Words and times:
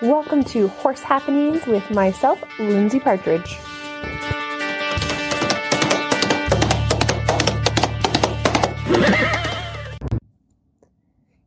Welcome 0.00 0.44
to 0.44 0.68
Horse 0.68 1.02
Happenings 1.02 1.66
with 1.66 1.90
myself, 1.90 2.40
Lindsay 2.60 3.00
Partridge. 3.00 3.58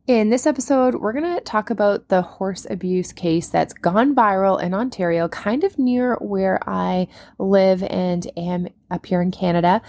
In 0.06 0.28
this 0.28 0.46
episode, 0.46 0.96
we're 0.96 1.14
going 1.14 1.34
to 1.34 1.40
talk 1.40 1.70
about 1.70 2.08
the 2.08 2.20
horse 2.20 2.66
abuse 2.68 3.14
case 3.14 3.48
that's 3.48 3.72
gone 3.72 4.14
viral 4.14 4.62
in 4.62 4.74
Ontario, 4.74 5.28
kind 5.28 5.64
of 5.64 5.78
near 5.78 6.16
where 6.16 6.60
I 6.68 7.08
live 7.38 7.82
and 7.84 8.30
am 8.36 8.68
up 8.90 9.06
here 9.06 9.22
in 9.22 9.30
Canada, 9.30 9.80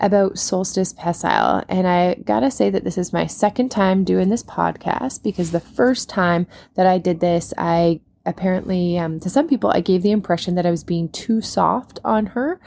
about 0.00 0.38
Solstice 0.38 0.92
Pecile. 0.92 1.62
And 1.68 1.86
I 1.86 2.14
got 2.14 2.40
to 2.40 2.50
say 2.50 2.70
that 2.70 2.84
this 2.84 2.98
is 2.98 3.12
my 3.12 3.26
second 3.26 3.70
time 3.70 4.04
doing 4.04 4.28
this 4.28 4.42
podcast 4.42 5.22
because 5.22 5.50
the 5.50 5.60
first 5.60 6.08
time 6.08 6.46
that 6.74 6.86
I 6.86 6.98
did 6.98 7.20
this, 7.20 7.54
I 7.56 8.00
apparently 8.26 8.98
um, 8.98 9.18
to 9.18 9.30
some 9.30 9.48
people 9.48 9.70
i 9.70 9.80
gave 9.80 10.02
the 10.02 10.10
impression 10.10 10.54
that 10.54 10.66
i 10.66 10.70
was 10.70 10.84
being 10.84 11.08
too 11.08 11.40
soft 11.40 11.98
on 12.04 12.26
her 12.26 12.60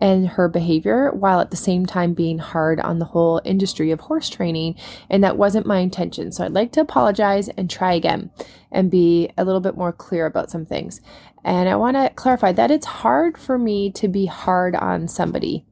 and 0.00 0.28
her 0.28 0.48
behavior 0.48 1.10
while 1.10 1.40
at 1.40 1.50
the 1.50 1.56
same 1.56 1.84
time 1.84 2.14
being 2.14 2.38
hard 2.38 2.78
on 2.80 3.00
the 3.00 3.06
whole 3.06 3.40
industry 3.44 3.90
of 3.90 4.00
horse 4.00 4.30
training. 4.30 4.74
And 5.10 5.22
that 5.22 5.36
wasn't 5.36 5.66
my 5.66 5.78
intention. 5.78 6.32
So 6.32 6.44
i'd 6.44 6.52
like 6.52 6.72
to 6.72 6.80
apologize 6.80 7.48
and 7.50 7.68
try 7.68 7.92
again 7.92 8.30
and 8.72 8.90
be 8.90 9.30
a 9.36 9.44
little 9.44 9.60
bit 9.60 9.76
more 9.76 9.92
clear 9.92 10.26
about 10.26 10.50
some 10.50 10.64
things. 10.64 11.00
And 11.44 11.68
i 11.68 11.76
want 11.76 11.96
to 11.96 12.10
clarify 12.14 12.52
that 12.52 12.70
it's 12.70 12.86
hard 12.86 13.36
for 13.36 13.58
me 13.58 13.90
to 13.92 14.08
be 14.08 14.26
hard 14.26 14.74
on 14.74 15.08
somebody 15.08 15.66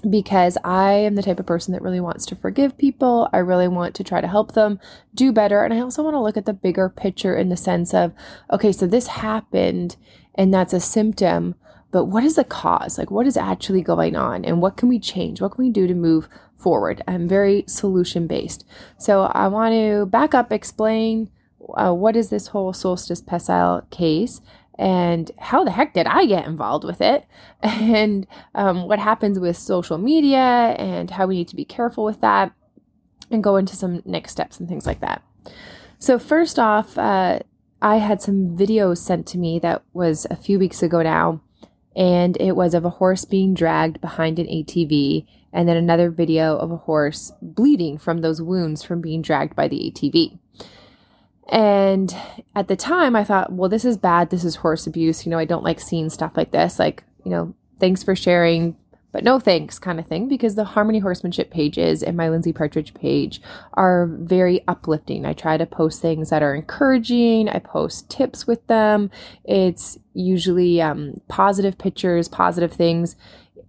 because 0.00 0.58
I 0.64 0.92
am 0.92 1.14
the 1.14 1.22
type 1.22 1.40
of 1.40 1.46
person 1.46 1.72
that 1.72 1.82
really 1.82 2.00
wants 2.00 2.26
to 2.26 2.36
forgive 2.36 2.78
people. 2.78 3.28
I 3.32 3.38
really 3.38 3.68
want 3.68 3.94
to 3.96 4.04
try 4.04 4.20
to 4.20 4.26
help 4.26 4.52
them 4.52 4.78
do 5.14 5.32
better. 5.32 5.64
And 5.64 5.72
I 5.72 5.80
also 5.80 6.02
want 6.02 6.14
to 6.14 6.20
look 6.20 6.36
at 6.36 6.46
the 6.46 6.52
bigger 6.52 6.88
picture 6.88 7.36
in 7.36 7.48
the 7.48 7.56
sense 7.56 7.94
of, 7.94 8.12
okay, 8.52 8.72
so 8.72 8.86
this 8.86 9.06
happened 9.06 9.96
and 10.34 10.52
that's 10.52 10.72
a 10.72 10.80
symptom, 10.80 11.54
but 11.90 12.06
what 12.06 12.24
is 12.24 12.34
the 12.34 12.44
cause? 12.44 12.98
Like, 12.98 13.10
what 13.10 13.26
is 13.26 13.36
actually 13.36 13.82
going 13.82 14.16
on? 14.16 14.44
And 14.44 14.60
what 14.60 14.76
can 14.76 14.88
we 14.88 14.98
change? 14.98 15.40
What 15.40 15.52
can 15.52 15.64
we 15.64 15.70
do 15.70 15.86
to 15.86 15.94
move 15.94 16.28
forward? 16.56 17.02
I'm 17.06 17.28
very 17.28 17.64
solution 17.68 18.26
based. 18.26 18.66
So 18.98 19.22
I 19.22 19.48
want 19.48 19.74
to 19.74 20.06
back 20.06 20.34
up, 20.34 20.52
explain 20.52 21.30
uh, 21.76 21.92
what 21.92 22.16
is 22.16 22.30
this 22.30 22.48
whole 22.48 22.72
solstice 22.72 23.20
pecile 23.20 23.86
case 23.90 24.40
and 24.78 25.30
how 25.38 25.64
the 25.64 25.70
heck 25.70 25.94
did 25.94 26.06
I 26.06 26.26
get 26.26 26.46
involved 26.46 26.84
with 26.84 27.00
it? 27.00 27.26
And 27.62 28.26
um, 28.54 28.88
what 28.88 28.98
happens 28.98 29.38
with 29.38 29.56
social 29.56 29.96
media 29.96 30.74
and 30.78 31.10
how 31.10 31.26
we 31.26 31.36
need 31.36 31.48
to 31.48 31.56
be 31.56 31.64
careful 31.64 32.04
with 32.04 32.20
that, 32.20 32.52
and 33.30 33.42
go 33.42 33.56
into 33.56 33.74
some 33.74 34.02
next 34.04 34.32
steps 34.32 34.60
and 34.60 34.68
things 34.68 34.86
like 34.86 35.00
that. 35.00 35.22
So, 35.98 36.18
first 36.18 36.58
off, 36.58 36.98
uh, 36.98 37.40
I 37.80 37.96
had 37.96 38.20
some 38.20 38.56
videos 38.56 38.98
sent 38.98 39.26
to 39.28 39.38
me 39.38 39.58
that 39.60 39.82
was 39.92 40.26
a 40.30 40.36
few 40.36 40.58
weeks 40.58 40.82
ago 40.82 41.02
now, 41.02 41.40
and 41.96 42.36
it 42.40 42.56
was 42.56 42.74
of 42.74 42.84
a 42.84 42.90
horse 42.90 43.24
being 43.24 43.54
dragged 43.54 44.00
behind 44.00 44.38
an 44.38 44.46
ATV, 44.46 45.26
and 45.52 45.68
then 45.68 45.76
another 45.76 46.10
video 46.10 46.56
of 46.56 46.70
a 46.70 46.76
horse 46.76 47.32
bleeding 47.40 47.98
from 47.98 48.20
those 48.20 48.42
wounds 48.42 48.82
from 48.82 49.00
being 49.00 49.22
dragged 49.22 49.54
by 49.54 49.68
the 49.68 49.90
ATV. 49.90 50.38
And 51.48 52.14
at 52.54 52.68
the 52.68 52.76
time, 52.76 53.14
I 53.14 53.24
thought, 53.24 53.52
well, 53.52 53.68
this 53.68 53.84
is 53.84 53.96
bad. 53.96 54.30
This 54.30 54.44
is 54.44 54.56
horse 54.56 54.86
abuse. 54.86 55.26
You 55.26 55.30
know, 55.30 55.38
I 55.38 55.44
don't 55.44 55.64
like 55.64 55.80
seeing 55.80 56.10
stuff 56.10 56.32
like 56.36 56.52
this. 56.52 56.78
Like, 56.78 57.04
you 57.24 57.30
know, 57.30 57.54
thanks 57.78 58.02
for 58.02 58.16
sharing, 58.16 58.76
but 59.12 59.24
no 59.24 59.38
thanks 59.38 59.78
kind 59.78 60.00
of 60.00 60.06
thing 60.06 60.26
because 60.26 60.54
the 60.54 60.64
Harmony 60.64 61.00
Horsemanship 61.00 61.50
pages 61.50 62.02
and 62.02 62.16
my 62.16 62.28
Lindsay 62.28 62.52
Partridge 62.52 62.94
page 62.94 63.42
are 63.74 64.06
very 64.06 64.64
uplifting. 64.66 65.26
I 65.26 65.34
try 65.34 65.56
to 65.56 65.66
post 65.66 66.00
things 66.00 66.30
that 66.30 66.42
are 66.42 66.54
encouraging, 66.54 67.48
I 67.48 67.58
post 67.58 68.08
tips 68.08 68.46
with 68.46 68.66
them. 68.66 69.10
It's 69.44 69.98
usually 70.14 70.80
um, 70.80 71.20
positive 71.28 71.76
pictures, 71.76 72.28
positive 72.28 72.72
things 72.72 73.16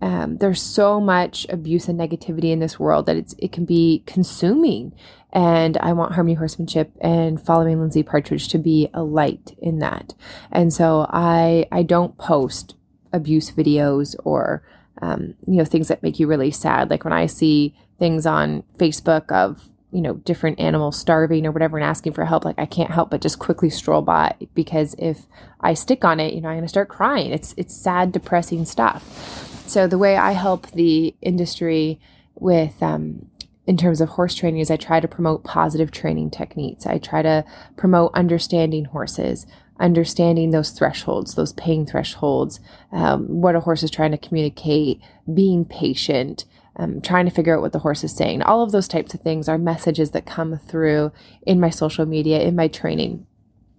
um, 0.01 0.37
there's 0.37 0.61
so 0.61 0.99
much 0.99 1.45
abuse 1.49 1.87
and 1.87 1.99
negativity 1.99 2.52
in 2.52 2.59
this 2.59 2.80
world 2.80 3.05
that 3.05 3.15
it's 3.15 3.35
it 3.37 3.52
can 3.52 3.65
be 3.65 4.03
consuming. 4.05 4.93
And 5.35 5.77
I 5.77 5.93
want 5.93 6.13
Harmony 6.13 6.33
Horsemanship 6.33 6.91
and 6.99 7.39
following 7.39 7.79
Lindsay 7.79 8.01
Partridge 8.01 8.47
to 8.47 8.57
be 8.57 8.89
a 8.93 9.03
light 9.03 9.55
in 9.61 9.79
that. 9.79 10.15
And 10.51 10.73
so 10.73 11.05
I 11.09 11.67
I 11.71 11.83
don't 11.83 12.17
post 12.17 12.75
abuse 13.13 13.51
videos 13.51 14.15
or 14.23 14.63
um, 15.01 15.35
you 15.45 15.57
know 15.57 15.65
things 15.65 15.89
that 15.89 16.01
make 16.01 16.19
you 16.19 16.25
really 16.25 16.51
sad. 16.51 16.89
Like 16.89 17.03
when 17.03 17.13
I 17.13 17.27
see 17.27 17.75
things 17.99 18.25
on 18.25 18.63
Facebook 18.77 19.31
of 19.31 19.69
you 19.91 20.01
know 20.01 20.15
different 20.15 20.59
animals 20.59 20.97
starving 20.97 21.45
or 21.45 21.52
whatever 21.52 21.77
and 21.77 21.85
asking 21.85 22.11
for 22.11 22.25
help 22.25 22.43
like 22.43 22.57
i 22.57 22.65
can't 22.65 22.91
help 22.91 23.09
but 23.11 23.21
just 23.21 23.39
quickly 23.39 23.69
stroll 23.69 24.02
by 24.02 24.35
because 24.53 24.93
if 24.97 25.25
i 25.61 25.73
stick 25.73 26.03
on 26.03 26.19
it 26.19 26.33
you 26.33 26.41
know 26.41 26.49
i'm 26.49 26.55
going 26.55 26.65
to 26.65 26.67
start 26.67 26.89
crying 26.89 27.31
it's 27.31 27.53
it's 27.55 27.73
sad 27.73 28.11
depressing 28.11 28.65
stuff 28.65 29.55
so 29.67 29.87
the 29.87 29.97
way 29.97 30.15
I 30.15 30.31
help 30.31 30.71
the 30.71 31.15
industry 31.21 31.99
with 32.35 32.81
um, 32.83 33.29
in 33.67 33.77
terms 33.77 34.02
of 34.02 34.09
horse 34.09 34.36
training 34.36 34.61
is 34.61 34.70
I 34.70 34.77
try 34.77 34.99
to 34.99 35.08
promote 35.08 35.43
positive 35.43 35.92
training 35.92 36.31
techniques. 36.31 36.86
I 36.86 36.98
try 36.98 37.21
to 37.21 37.43
promote 37.76 38.11
understanding 38.14 38.86
horses, 38.86 39.48
understanding 39.80 40.52
those 40.52 40.71
thresholds, 40.71 41.36
those 41.36 41.53
pain 41.53 41.86
thresholds, 41.86 42.59
um, 42.92 43.42
what 43.42 43.55
a 43.55 43.61
horse 43.61 43.83
is 43.83 43.92
trying 43.92 44.11
to 44.11 44.17
communicate, 44.17 45.02
being 45.33 45.65
patient, 45.65 46.45
um, 46.77 47.02
trying 47.02 47.26
to 47.26 47.31
figure 47.31 47.55
out 47.55 47.61
what 47.61 47.71
the 47.71 47.80
horse 47.80 48.03
is 48.03 48.15
saying. 48.15 48.42
All 48.42 48.61
of 48.61 48.71
those 48.71 48.87
types 48.87 49.14
of 49.14 49.21
things 49.21 49.49
are 49.49 49.58
messages 49.58 50.11
that 50.11 50.26
come 50.26 50.58
through 50.58 51.11
in 51.45 51.59
my 51.59 51.70
social 51.70 52.05
media, 52.05 52.42
in 52.42 52.55
my 52.55 52.67
training. 52.67 53.26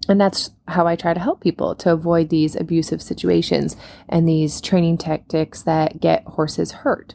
And 0.09 0.21
that's 0.21 0.51
how 0.69 0.87
I 0.87 0.97
try 0.97 1.15
to 1.15 1.21
help 1.21 1.41
people 1.41 1.75
to 1.77 1.93
avoid 1.93 2.29
these 2.29 2.55
abusive 2.55 3.03
situations 3.03 3.77
and 4.09 4.29
these 4.29 4.61
training 4.61 4.99
tactics 4.99 5.63
that 5.63 6.01
get 6.01 6.25
horses 6.25 6.73
hurt. 6.73 7.15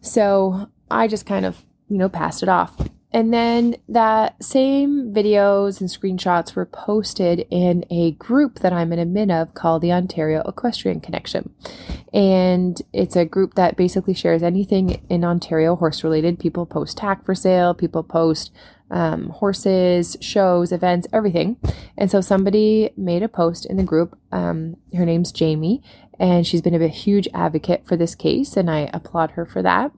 So 0.00 0.68
I 0.90 1.08
just 1.08 1.26
kind 1.26 1.44
of, 1.44 1.64
you 1.92 1.98
know, 1.98 2.08
passed 2.08 2.42
it 2.42 2.48
off. 2.48 2.74
And 3.12 3.34
then 3.34 3.76
that 3.90 4.42
same 4.42 5.12
videos 5.12 5.82
and 5.82 5.90
screenshots 5.90 6.54
were 6.54 6.64
posted 6.64 7.46
in 7.50 7.84
a 7.90 8.12
group 8.12 8.60
that 8.60 8.72
I'm 8.72 8.90
an 8.92 8.98
admin 8.98 9.30
of 9.30 9.52
called 9.52 9.82
the 9.82 9.92
Ontario 9.92 10.42
Equestrian 10.46 11.00
Connection. 11.00 11.54
And 12.14 12.80
it's 12.94 13.14
a 13.14 13.26
group 13.26 13.54
that 13.54 13.76
basically 13.76 14.14
shares 14.14 14.42
anything 14.42 15.04
in 15.10 15.22
Ontario 15.22 15.76
horse 15.76 16.02
related. 16.02 16.38
People 16.38 16.64
post 16.64 16.96
tack 16.96 17.26
for 17.26 17.34
sale, 17.34 17.74
people 17.74 18.02
post 18.02 18.50
um, 18.90 19.28
horses, 19.28 20.16
shows, 20.22 20.72
events, 20.72 21.06
everything. 21.12 21.58
And 21.98 22.10
so 22.10 22.22
somebody 22.22 22.90
made 22.96 23.22
a 23.22 23.28
post 23.28 23.66
in 23.66 23.76
the 23.76 23.82
group. 23.82 24.18
Um, 24.32 24.78
her 24.96 25.04
name's 25.04 25.32
Jamie, 25.32 25.82
and 26.18 26.46
she's 26.46 26.62
been 26.62 26.80
a 26.80 26.88
huge 26.88 27.28
advocate 27.34 27.86
for 27.86 27.96
this 27.96 28.14
case, 28.14 28.56
and 28.56 28.70
I 28.70 28.88
applaud 28.94 29.32
her 29.32 29.44
for 29.44 29.60
that. 29.60 29.92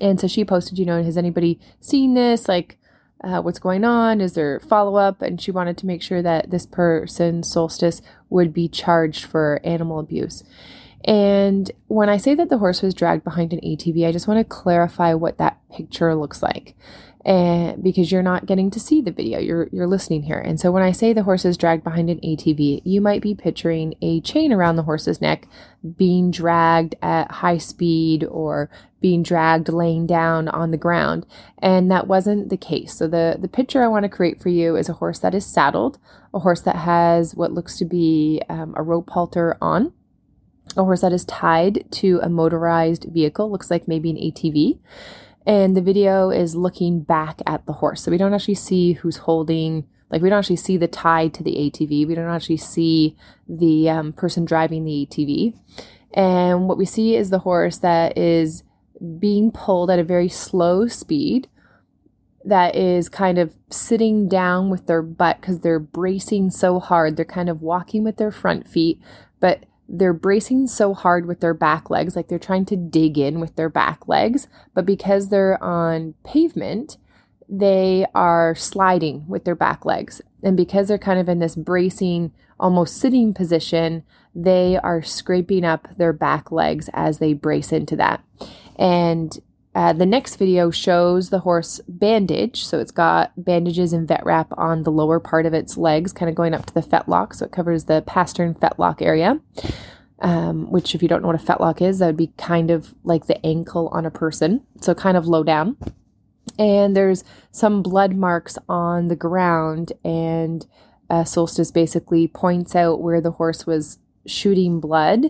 And 0.00 0.20
so 0.20 0.26
she 0.26 0.44
posted, 0.44 0.78
you 0.78 0.84
know, 0.84 1.02
has 1.02 1.16
anybody 1.16 1.58
seen 1.80 2.14
this? 2.14 2.48
Like, 2.48 2.78
uh, 3.22 3.42
what's 3.42 3.58
going 3.58 3.84
on? 3.84 4.20
Is 4.20 4.32
there 4.34 4.60
follow 4.60 4.96
up? 4.96 5.20
And 5.22 5.40
she 5.40 5.50
wanted 5.50 5.76
to 5.78 5.86
make 5.86 6.02
sure 6.02 6.22
that 6.22 6.50
this 6.50 6.66
person, 6.66 7.42
Solstice, 7.42 8.00
would 8.30 8.52
be 8.52 8.68
charged 8.68 9.24
for 9.24 9.60
animal 9.62 9.98
abuse. 9.98 10.42
And 11.04 11.70
when 11.86 12.08
I 12.08 12.18
say 12.18 12.34
that 12.34 12.50
the 12.50 12.58
horse 12.58 12.82
was 12.82 12.94
dragged 12.94 13.24
behind 13.24 13.52
an 13.52 13.60
ATV, 13.60 14.06
I 14.06 14.12
just 14.12 14.28
want 14.28 14.38
to 14.38 14.44
clarify 14.44 15.14
what 15.14 15.38
that 15.38 15.58
picture 15.70 16.14
looks 16.14 16.42
like. 16.42 16.76
And 17.22 17.82
because 17.82 18.10
you're 18.10 18.22
not 18.22 18.46
getting 18.46 18.70
to 18.70 18.80
see 18.80 19.02
the 19.02 19.10
video 19.10 19.38
you're 19.38 19.68
you're 19.72 19.86
listening 19.86 20.22
here. 20.22 20.38
And 20.38 20.58
so 20.58 20.72
when 20.72 20.82
i 20.82 20.90
say 20.90 21.12
the 21.12 21.24
horse 21.24 21.44
is 21.44 21.58
dragged 21.58 21.84
behind 21.84 22.08
an 22.08 22.18
atv 22.20 22.80
you 22.82 23.00
might 23.02 23.20
be 23.20 23.34
picturing 23.34 23.94
a 24.00 24.22
chain 24.22 24.54
around 24.54 24.76
the 24.76 24.84
horse's 24.84 25.20
neck 25.20 25.46
being 25.98 26.30
dragged 26.30 26.94
at 27.02 27.30
high 27.30 27.58
speed 27.58 28.24
or 28.24 28.70
being 29.02 29.22
dragged 29.22 29.68
laying 29.68 30.06
down 30.06 30.48
on 30.48 30.70
the 30.70 30.78
ground. 30.78 31.26
And 31.58 31.90
that 31.90 32.06
wasn't 32.06 32.48
the 32.48 32.56
case. 32.56 32.94
So 32.94 33.06
the 33.06 33.36
the 33.38 33.48
picture 33.48 33.82
i 33.82 33.88
want 33.88 34.04
to 34.04 34.08
create 34.08 34.40
for 34.40 34.48
you 34.48 34.76
is 34.76 34.88
a 34.88 34.94
horse 34.94 35.18
that 35.18 35.34
is 35.34 35.44
saddled 35.44 35.98
a 36.32 36.38
horse 36.38 36.62
that 36.62 36.76
has 36.76 37.34
what 37.34 37.52
looks 37.52 37.76
to 37.78 37.84
be 37.84 38.40
um, 38.48 38.72
a 38.78 38.82
rope 38.82 39.10
halter 39.10 39.58
on 39.60 39.92
a 40.76 40.84
horse 40.84 41.00
that 41.00 41.12
is 41.12 41.24
tied 41.24 41.84
to 41.90 42.20
a 42.22 42.28
motorized 42.28 43.06
vehicle 43.10 43.50
looks 43.50 43.70
like 43.70 43.88
maybe 43.88 44.10
an 44.10 44.16
atv 44.16 44.78
and 45.46 45.76
the 45.76 45.80
video 45.80 46.30
is 46.30 46.54
looking 46.54 47.00
back 47.00 47.40
at 47.46 47.66
the 47.66 47.72
horse. 47.74 48.02
So 48.02 48.10
we 48.10 48.18
don't 48.18 48.34
actually 48.34 48.54
see 48.54 48.92
who's 48.92 49.18
holding, 49.18 49.86
like, 50.10 50.22
we 50.22 50.28
don't 50.28 50.38
actually 50.38 50.56
see 50.56 50.76
the 50.76 50.88
tie 50.88 51.28
to 51.28 51.42
the 51.42 51.56
ATV. 51.56 52.06
We 52.06 52.14
don't 52.14 52.28
actually 52.28 52.58
see 52.58 53.16
the 53.48 53.88
um, 53.88 54.12
person 54.12 54.44
driving 54.44 54.84
the 54.84 55.06
ATV. 55.06 55.54
And 56.12 56.68
what 56.68 56.78
we 56.78 56.84
see 56.84 57.16
is 57.16 57.30
the 57.30 57.38
horse 57.40 57.78
that 57.78 58.18
is 58.18 58.64
being 59.18 59.50
pulled 59.50 59.90
at 59.90 59.98
a 59.98 60.04
very 60.04 60.28
slow 60.28 60.86
speed 60.88 61.48
that 62.44 62.74
is 62.74 63.08
kind 63.08 63.38
of 63.38 63.54
sitting 63.70 64.28
down 64.28 64.70
with 64.70 64.86
their 64.86 65.02
butt 65.02 65.40
because 65.40 65.60
they're 65.60 65.78
bracing 65.78 66.50
so 66.50 66.80
hard. 66.80 67.16
They're 67.16 67.24
kind 67.24 67.48
of 67.48 67.62
walking 67.62 68.02
with 68.02 68.16
their 68.16 68.30
front 68.30 68.68
feet, 68.68 69.00
they're 69.92 70.12
bracing 70.12 70.68
so 70.68 70.94
hard 70.94 71.26
with 71.26 71.40
their 71.40 71.52
back 71.52 71.90
legs, 71.90 72.14
like 72.14 72.28
they're 72.28 72.38
trying 72.38 72.64
to 72.66 72.76
dig 72.76 73.18
in 73.18 73.40
with 73.40 73.56
their 73.56 73.68
back 73.68 74.06
legs, 74.06 74.46
but 74.72 74.86
because 74.86 75.28
they're 75.28 75.62
on 75.62 76.14
pavement, 76.24 76.96
they 77.48 78.06
are 78.14 78.54
sliding 78.54 79.26
with 79.26 79.44
their 79.44 79.56
back 79.56 79.84
legs. 79.84 80.22
And 80.44 80.56
because 80.56 80.86
they're 80.86 80.98
kind 80.98 81.18
of 81.18 81.28
in 81.28 81.40
this 81.40 81.56
bracing, 81.56 82.30
almost 82.60 82.98
sitting 82.98 83.34
position, 83.34 84.04
they 84.32 84.78
are 84.80 85.02
scraping 85.02 85.64
up 85.64 85.88
their 85.96 86.12
back 86.12 86.52
legs 86.52 86.88
as 86.92 87.18
they 87.18 87.32
brace 87.32 87.72
into 87.72 87.96
that. 87.96 88.22
And 88.76 89.36
uh, 89.74 89.92
the 89.92 90.06
next 90.06 90.36
video 90.36 90.70
shows 90.70 91.30
the 91.30 91.40
horse 91.40 91.80
bandage. 91.86 92.64
So 92.64 92.80
it's 92.80 92.90
got 92.90 93.32
bandages 93.36 93.92
and 93.92 94.08
vet 94.08 94.24
wrap 94.24 94.48
on 94.58 94.82
the 94.82 94.90
lower 94.90 95.20
part 95.20 95.46
of 95.46 95.54
its 95.54 95.76
legs, 95.76 96.12
kind 96.12 96.28
of 96.28 96.34
going 96.34 96.54
up 96.54 96.66
to 96.66 96.74
the 96.74 96.82
fetlock. 96.82 97.34
So 97.34 97.46
it 97.46 97.52
covers 97.52 97.84
the 97.84 98.02
pastern 98.02 98.54
fetlock 98.54 99.00
area, 99.00 99.40
um, 100.20 100.70
which, 100.70 100.94
if 100.94 101.02
you 101.02 101.08
don't 101.08 101.22
know 101.22 101.28
what 101.28 101.40
a 101.40 101.44
fetlock 101.44 101.80
is, 101.80 102.00
that 102.00 102.06
would 102.06 102.16
be 102.16 102.32
kind 102.36 102.70
of 102.70 102.94
like 103.04 103.26
the 103.26 103.44
ankle 103.46 103.88
on 103.92 104.04
a 104.04 104.10
person. 104.10 104.66
So 104.80 104.94
kind 104.94 105.16
of 105.16 105.28
low 105.28 105.44
down. 105.44 105.76
And 106.58 106.96
there's 106.96 107.22
some 107.52 107.80
blood 107.80 108.16
marks 108.16 108.58
on 108.68 109.06
the 109.06 109.16
ground. 109.16 109.92
And 110.04 110.66
uh, 111.08 111.22
Solstice 111.24 111.70
basically 111.70 112.26
points 112.26 112.74
out 112.74 113.00
where 113.00 113.20
the 113.20 113.32
horse 113.32 113.66
was 113.66 113.98
shooting 114.26 114.80
blood 114.80 115.26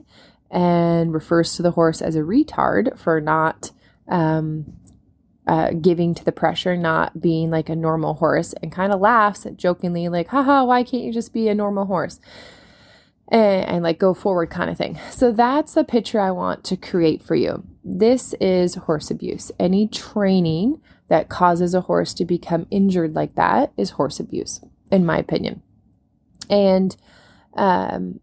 and 0.50 1.12
refers 1.12 1.54
to 1.54 1.62
the 1.62 1.72
horse 1.72 2.00
as 2.02 2.16
a 2.16 2.20
retard 2.20 2.98
for 2.98 3.20
not 3.20 3.70
um, 4.10 4.72
uh, 5.46 5.70
giving 5.70 6.14
to 6.14 6.24
the 6.24 6.32
pressure, 6.32 6.76
not 6.76 7.20
being 7.20 7.50
like 7.50 7.68
a 7.68 7.76
normal 7.76 8.14
horse, 8.14 8.52
and 8.62 8.70
kind 8.70 8.92
of 8.92 9.00
laughs 9.00 9.46
jokingly, 9.56 10.08
like, 10.08 10.28
haha, 10.28 10.64
why 10.64 10.82
can't 10.82 11.02
you 11.02 11.12
just 11.12 11.32
be 11.32 11.48
a 11.48 11.54
normal 11.54 11.86
horse? 11.86 12.20
And, 13.28 13.66
and 13.66 13.82
like 13.82 13.98
go 13.98 14.12
forward 14.12 14.50
kind 14.50 14.68
of 14.68 14.76
thing. 14.76 14.98
So 15.10 15.32
that's 15.32 15.74
the 15.74 15.84
picture 15.84 16.20
I 16.20 16.32
want 16.32 16.64
to 16.64 16.76
create 16.76 17.22
for 17.22 17.36
you. 17.36 17.64
This 17.84 18.34
is 18.34 18.74
horse 18.74 19.10
abuse. 19.10 19.50
Any 19.58 19.86
training 19.88 20.80
that 21.08 21.28
causes 21.28 21.74
a 21.74 21.82
horse 21.82 22.12
to 22.14 22.24
become 22.24 22.66
injured 22.70 23.14
like 23.14 23.36
that 23.36 23.72
is 23.76 23.90
horse 23.90 24.20
abuse, 24.20 24.60
in 24.90 25.06
my 25.06 25.18
opinion. 25.18 25.62
And 26.48 26.96
um, 27.54 28.20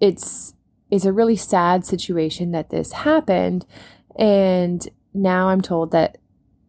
it's 0.00 0.54
it's 0.90 1.04
a 1.04 1.12
really 1.12 1.36
sad 1.36 1.84
situation 1.84 2.52
that 2.52 2.70
this 2.70 2.92
happened 2.92 3.66
and 4.18 4.86
now 5.14 5.48
I'm 5.48 5.60
told 5.60 5.92
that 5.92 6.18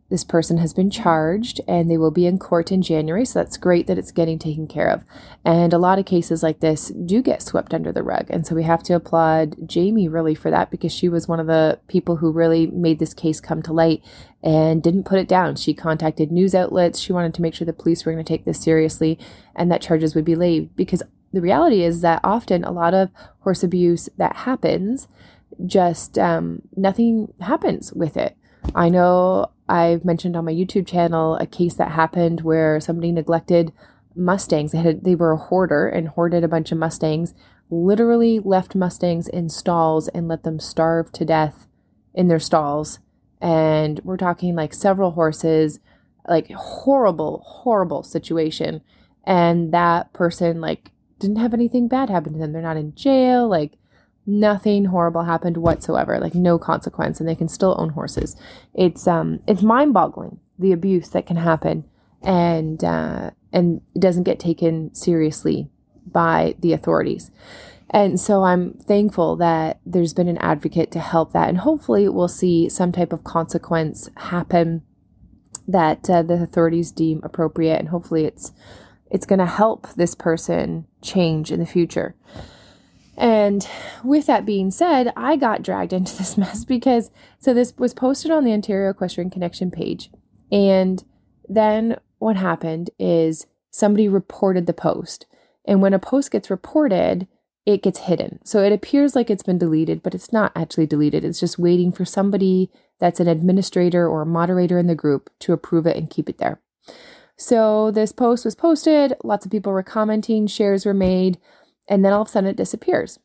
this 0.09 0.23
person 0.23 0.57
has 0.57 0.73
been 0.73 0.89
charged 0.89 1.61
and 1.67 1.89
they 1.89 1.97
will 1.97 2.11
be 2.11 2.25
in 2.25 2.39
court 2.39 2.71
in 2.71 2.81
January. 2.81 3.25
So 3.25 3.39
that's 3.39 3.57
great 3.57 3.85
that 3.87 3.97
it's 3.97 4.11
getting 4.11 4.39
taken 4.39 4.67
care 4.67 4.89
of. 4.89 5.03
And 5.45 5.71
a 5.71 5.77
lot 5.77 5.99
of 5.99 6.05
cases 6.05 6.41
like 6.41 6.59
this 6.59 6.89
do 6.89 7.21
get 7.21 7.43
swept 7.43 7.73
under 7.73 7.91
the 7.91 8.01
rug. 8.01 8.25
And 8.29 8.45
so 8.45 8.55
we 8.55 8.63
have 8.63 8.81
to 8.83 8.93
applaud 8.93 9.67
Jamie 9.67 10.07
really 10.07 10.33
for 10.33 10.49
that 10.49 10.71
because 10.71 10.91
she 10.91 11.09
was 11.09 11.27
one 11.27 11.39
of 11.39 11.47
the 11.47 11.79
people 11.87 12.17
who 12.17 12.31
really 12.31 12.67
made 12.67 12.97
this 12.97 13.13
case 13.13 13.39
come 13.39 13.61
to 13.63 13.73
light 13.73 14.03
and 14.41 14.81
didn't 14.81 15.05
put 15.05 15.19
it 15.19 15.27
down. 15.27 15.55
She 15.55 15.75
contacted 15.75 16.31
news 16.31 16.55
outlets. 16.55 16.99
She 16.99 17.13
wanted 17.13 17.35
to 17.35 17.41
make 17.43 17.53
sure 17.53 17.65
the 17.65 17.73
police 17.73 18.03
were 18.03 18.11
going 18.11 18.25
to 18.25 18.33
take 18.33 18.45
this 18.45 18.61
seriously 18.61 19.19
and 19.55 19.71
that 19.71 19.81
charges 19.81 20.15
would 20.15 20.25
be 20.25 20.35
laid 20.35 20.75
because 20.75 21.03
the 21.31 21.41
reality 21.41 21.83
is 21.83 22.01
that 22.01 22.21
often 22.23 22.63
a 22.63 22.71
lot 22.71 22.95
of 22.95 23.11
horse 23.41 23.61
abuse 23.61 24.09
that 24.17 24.37
happens 24.37 25.07
just 25.65 26.17
um, 26.17 26.61
nothing 26.75 27.33
happens 27.41 27.93
with 27.93 28.17
it. 28.17 28.37
I 28.75 28.89
know 28.89 29.51
I've 29.67 30.05
mentioned 30.05 30.35
on 30.35 30.45
my 30.45 30.53
YouTube 30.53 30.87
channel 30.87 31.35
a 31.35 31.45
case 31.45 31.75
that 31.75 31.91
happened 31.91 32.41
where 32.41 32.79
somebody 32.79 33.11
neglected 33.11 33.73
Mustangs. 34.15 34.71
They 34.71 34.79
had 34.79 35.03
they 35.03 35.15
were 35.15 35.31
a 35.31 35.37
hoarder 35.37 35.87
and 35.87 36.09
hoarded 36.09 36.43
a 36.43 36.47
bunch 36.47 36.71
of 36.71 36.77
Mustangs, 36.77 37.33
literally 37.69 38.39
left 38.39 38.75
Mustangs 38.75 39.27
in 39.27 39.49
stalls 39.49 40.07
and 40.09 40.27
let 40.27 40.43
them 40.43 40.59
starve 40.59 41.11
to 41.13 41.25
death 41.25 41.67
in 42.13 42.27
their 42.27 42.39
stalls. 42.39 42.99
And 43.41 43.99
we're 44.03 44.17
talking 44.17 44.55
like 44.55 44.73
several 44.73 45.11
horses, 45.11 45.79
like 46.27 46.51
horrible, 46.51 47.43
horrible 47.45 48.03
situation. 48.03 48.81
And 49.23 49.71
that 49.73 50.11
person 50.13 50.59
like 50.59 50.91
didn't 51.19 51.37
have 51.37 51.53
anything 51.53 51.87
bad 51.87 52.09
happen 52.09 52.33
to 52.33 52.39
them. 52.39 52.51
They're 52.51 52.61
not 52.61 52.77
in 52.77 52.95
jail, 52.95 53.47
like 53.47 53.73
nothing 54.25 54.85
horrible 54.85 55.23
happened 55.23 55.57
whatsoever 55.57 56.19
like 56.19 56.35
no 56.35 56.57
consequence 56.57 57.19
and 57.19 57.27
they 57.27 57.35
can 57.35 57.49
still 57.49 57.75
own 57.77 57.89
horses. 57.89 58.35
It's 58.73 59.07
um 59.07 59.39
it's 59.47 59.61
mind-boggling 59.61 60.39
the 60.57 60.71
abuse 60.71 61.09
that 61.09 61.25
can 61.25 61.37
happen 61.37 61.85
and 62.21 62.83
uh 62.83 63.31
and 63.51 63.81
it 63.95 63.99
doesn't 63.99 64.23
get 64.23 64.39
taken 64.39 64.93
seriously 64.93 65.69
by 66.05 66.55
the 66.59 66.73
authorities. 66.73 67.31
And 67.91 68.19
so 68.19 68.43
i'm 68.43 68.73
thankful 68.73 69.35
that 69.37 69.79
there's 69.85 70.13
been 70.13 70.27
an 70.27 70.37
advocate 70.37 70.91
to 70.91 70.99
help 70.99 71.33
that 71.33 71.49
and 71.49 71.59
hopefully 71.59 72.07
we'll 72.07 72.27
see 72.27 72.69
some 72.69 72.91
type 72.91 73.11
of 73.11 73.23
consequence 73.23 74.09
happen 74.15 74.83
that 75.67 76.09
uh, 76.09 76.23
the 76.23 76.33
authorities 76.33 76.91
deem 76.91 77.21
appropriate 77.23 77.77
and 77.77 77.89
hopefully 77.89 78.25
it's 78.25 78.51
it's 79.11 79.25
going 79.25 79.39
to 79.39 79.45
help 79.45 79.87
this 79.95 80.13
person 80.13 80.85
change 81.01 81.51
in 81.51 81.59
the 81.59 81.65
future 81.65 82.15
and 83.19 83.67
with 84.01 84.27
that 84.27 84.45
being 84.45 84.71
said, 84.71 85.11
I 85.17 85.35
got 85.35 85.61
dragged 85.61 85.91
into 85.91 86.17
this 86.17 86.37
mess 86.37 86.63
because 86.63 87.11
so 87.37 87.53
this 87.53 87.73
was 87.77 87.93
posted 87.93 88.31
on 88.31 88.45
the 88.45 88.53
Ontario 88.53 88.89
Equestrian 88.89 89.29
Connection 89.29 89.69
page. 89.69 90.09
And 90.51 91.03
then 91.47 91.99
what 92.17 92.37
happened 92.37 92.89
is 92.97 93.45
somebody 93.71 94.07
reported 94.07 94.65
the 94.65 94.73
post. 94.73 95.25
And 95.65 95.81
when 95.81 95.93
a 95.93 95.99
post 95.99 96.31
gets 96.31 96.49
reported, 96.49 97.27
it 97.65 97.83
gets 97.83 97.99
hidden. 97.99 98.39
So 98.45 98.63
it 98.63 98.71
appears 98.71 99.15
like 99.15 99.29
it's 99.29 99.43
been 99.43 99.57
deleted, 99.57 100.01
but 100.01 100.15
it's 100.15 100.31
not 100.31 100.53
actually 100.55 100.87
deleted. 100.87 101.25
It's 101.25 101.41
just 101.41 101.59
waiting 101.59 101.91
for 101.91 102.05
somebody 102.05 102.71
that's 102.99 103.19
an 103.19 103.27
administrator 103.27 104.07
or 104.07 104.21
a 104.21 104.25
moderator 104.25 104.79
in 104.79 104.87
the 104.87 104.95
group 104.95 105.29
to 105.39 105.53
approve 105.53 105.85
it 105.85 105.97
and 105.97 106.09
keep 106.09 106.29
it 106.29 106.37
there. 106.37 106.61
So 107.37 107.91
this 107.91 108.11
post 108.11 108.43
was 108.43 108.55
posted, 108.55 109.13
lots 109.23 109.45
of 109.45 109.51
people 109.51 109.71
were 109.71 109.83
commenting, 109.83 110.47
shares 110.47 110.85
were 110.85 110.93
made 110.93 111.37
and 111.89 112.05
then 112.05 112.13
all 112.13 112.21
of 112.21 112.27
a 112.27 112.31
sudden 112.31 112.49
it 112.49 112.55
disappears. 112.55 113.19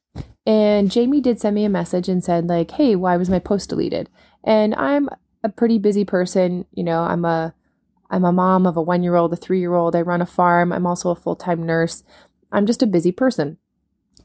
And 0.46 0.90
Jamie 0.90 1.20
did 1.20 1.40
send 1.40 1.54
me 1.54 1.64
a 1.64 1.70
message 1.70 2.08
and 2.08 2.24
said, 2.24 2.48
like, 2.48 2.72
hey, 2.72 2.96
why 2.96 3.16
was 3.16 3.30
my 3.30 3.38
post 3.38 3.68
deleted? 3.70 4.10
And 4.42 4.74
I'm 4.74 5.08
a 5.42 5.48
pretty 5.48 5.78
busy 5.78 6.04
person. 6.04 6.66
You 6.72 6.82
know, 6.82 7.02
I'm 7.02 7.24
a 7.24 7.54
I'm 8.10 8.24
a 8.24 8.32
mom 8.32 8.66
of 8.66 8.76
a 8.76 8.82
one 8.82 9.02
year 9.02 9.16
old, 9.16 9.32
a 9.32 9.36
three 9.36 9.60
year 9.60 9.74
old. 9.74 9.94
I 9.94 10.00
run 10.00 10.22
a 10.22 10.26
farm. 10.26 10.72
I'm 10.72 10.86
also 10.86 11.10
a 11.10 11.16
full 11.16 11.36
time 11.36 11.64
nurse. 11.64 12.02
I'm 12.50 12.66
just 12.66 12.82
a 12.82 12.86
busy 12.86 13.12
person. 13.12 13.58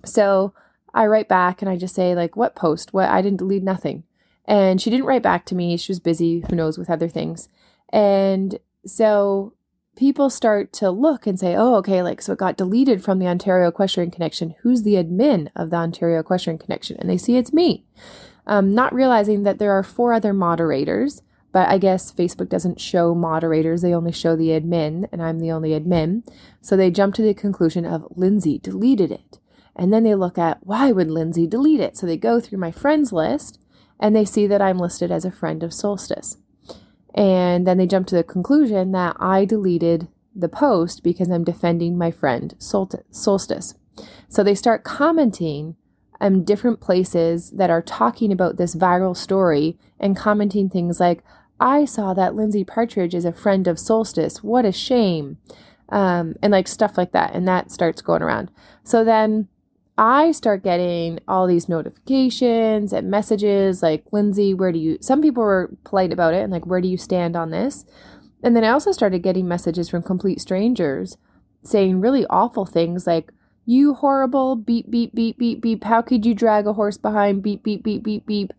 So 0.05 0.53
I 0.93 1.05
write 1.05 1.27
back 1.27 1.61
and 1.61 1.69
I 1.69 1.77
just 1.77 1.95
say, 1.95 2.15
like, 2.15 2.35
what 2.35 2.55
post? 2.55 2.93
What 2.93 3.09
I 3.09 3.21
didn't 3.21 3.39
delete 3.39 3.63
nothing. 3.63 4.03
And 4.45 4.81
she 4.81 4.89
didn't 4.89 5.05
write 5.05 5.23
back 5.23 5.45
to 5.47 5.55
me. 5.55 5.77
She 5.77 5.91
was 5.91 5.99
busy, 5.99 6.43
who 6.49 6.55
knows, 6.55 6.77
with 6.77 6.89
other 6.89 7.07
things. 7.07 7.49
And 7.91 8.59
so 8.85 9.53
people 9.99 10.29
start 10.29 10.71
to 10.71 10.89
look 10.89 11.27
and 11.27 11.37
say, 11.37 11.55
oh, 11.57 11.75
okay, 11.75 12.01
like, 12.01 12.21
so 12.21 12.31
it 12.31 12.39
got 12.39 12.55
deleted 12.55 13.03
from 13.03 13.19
the 13.19 13.27
Ontario 13.27 13.67
Equestrian 13.67 14.09
Connection. 14.09 14.55
Who's 14.61 14.83
the 14.83 14.93
admin 14.93 15.49
of 15.57 15.71
the 15.71 15.75
Ontario 15.75 16.21
Equestrian 16.21 16.57
Connection? 16.57 16.95
And 16.97 17.09
they 17.09 17.17
see 17.17 17.35
it's 17.35 17.51
me. 17.51 17.83
Um, 18.47 18.73
not 18.73 18.93
realizing 18.93 19.43
that 19.43 19.59
there 19.59 19.73
are 19.73 19.83
four 19.83 20.13
other 20.13 20.31
moderators, 20.31 21.21
but 21.51 21.67
I 21.67 21.77
guess 21.79 22.13
Facebook 22.13 22.47
doesn't 22.47 22.79
show 22.79 23.13
moderators, 23.13 23.81
they 23.81 23.93
only 23.93 24.13
show 24.13 24.37
the 24.37 24.49
admin, 24.49 25.09
and 25.11 25.21
I'm 25.21 25.41
the 25.41 25.51
only 25.51 25.71
admin. 25.71 26.25
So 26.61 26.77
they 26.77 26.91
jump 26.91 27.13
to 27.15 27.21
the 27.21 27.33
conclusion 27.33 27.85
of 27.85 28.07
Lindsay 28.15 28.57
deleted 28.57 29.11
it. 29.11 29.39
And 29.75 29.91
then 29.91 30.03
they 30.03 30.15
look 30.15 30.37
at 30.37 30.65
why 30.65 30.93
would 30.93 31.11
Lindsay 31.11 31.45
delete 31.45 31.81
it? 31.81 31.97
So 31.97 32.07
they 32.07 32.17
go 32.17 32.39
through 32.39 32.59
my 32.59 32.71
friends 32.71 33.11
list 33.11 33.59
and 33.99 34.15
they 34.15 34.25
see 34.25 34.47
that 34.47 34.61
I'm 34.61 34.77
listed 34.77 35.11
as 35.11 35.25
a 35.25 35.31
friend 35.31 35.61
of 35.61 35.73
Solstice. 35.73 36.37
And 37.15 37.65
then 37.65 37.77
they 37.77 37.87
jump 37.87 38.07
to 38.07 38.15
the 38.15 38.23
conclusion 38.23 38.91
that 38.91 39.15
I 39.19 39.45
deleted 39.45 40.07
the 40.35 40.49
post 40.49 41.03
because 41.03 41.29
I'm 41.29 41.43
defending 41.43 41.97
my 41.97 42.11
friend 42.11 42.55
Solstice. 42.59 43.75
So 44.29 44.43
they 44.43 44.55
start 44.55 44.83
commenting 44.83 45.75
on 46.21 46.43
different 46.43 46.79
places 46.79 47.51
that 47.51 47.69
are 47.69 47.81
talking 47.81 48.31
about 48.31 48.57
this 48.57 48.75
viral 48.75 49.15
story 49.15 49.77
and 49.99 50.15
commenting 50.15 50.69
things 50.69 50.99
like, 50.99 51.23
I 51.59 51.83
saw 51.83 52.13
that 52.13 52.35
Lindsay 52.35 52.63
Partridge 52.63 53.13
is 53.13 53.25
a 53.25 53.33
friend 53.33 53.67
of 53.67 53.79
Solstice. 53.79 54.41
What 54.41 54.63
a 54.63 54.71
shame. 54.71 55.37
Um, 55.89 56.35
and 56.41 56.51
like 56.51 56.67
stuff 56.67 56.97
like 56.97 57.11
that. 57.11 57.33
And 57.33 57.47
that 57.47 57.71
starts 57.71 58.01
going 58.01 58.21
around. 58.21 58.51
So 58.83 59.03
then 59.03 59.49
I 59.99 60.31
start 60.31 60.63
getting 60.63 61.19
all 61.27 61.45
these 61.45 61.67
notifications 61.67 62.93
and 62.93 63.11
messages 63.11 63.83
like, 63.83 64.05
Lindsay, 64.13 64.53
where 64.53 64.71
do 64.71 64.79
you, 64.79 64.97
some 65.01 65.21
people 65.21 65.43
were 65.43 65.71
polite 65.83 66.13
about 66.13 66.33
it 66.33 66.41
and 66.41 66.53
like, 66.53 66.65
where 66.65 66.79
do 66.79 66.87
you 66.87 66.95
stand 66.95 67.35
on 67.35 67.49
this? 67.49 67.85
And 68.41 68.55
then 68.55 68.63
I 68.63 68.69
also 68.69 68.93
started 68.93 69.23
getting 69.23 69.45
messages 69.45 69.89
from 69.89 70.01
complete 70.01 70.39
strangers 70.39 71.17
saying 71.63 71.99
really 71.99 72.25
awful 72.29 72.65
things 72.65 73.05
like, 73.05 73.33
you 73.65 73.93
horrible 73.93 74.55
beep, 74.55 74.89
beep, 74.89 75.13
beep, 75.13 75.37
beep, 75.37 75.59
beep. 75.59 75.83
How 75.83 76.01
could 76.01 76.25
you 76.25 76.33
drag 76.33 76.65
a 76.65 76.73
horse 76.73 76.97
behind 76.97 77.43
beep, 77.43 77.61
beep, 77.61 77.83
beep, 77.83 78.01
beep, 78.01 78.25
beep? 78.25 78.53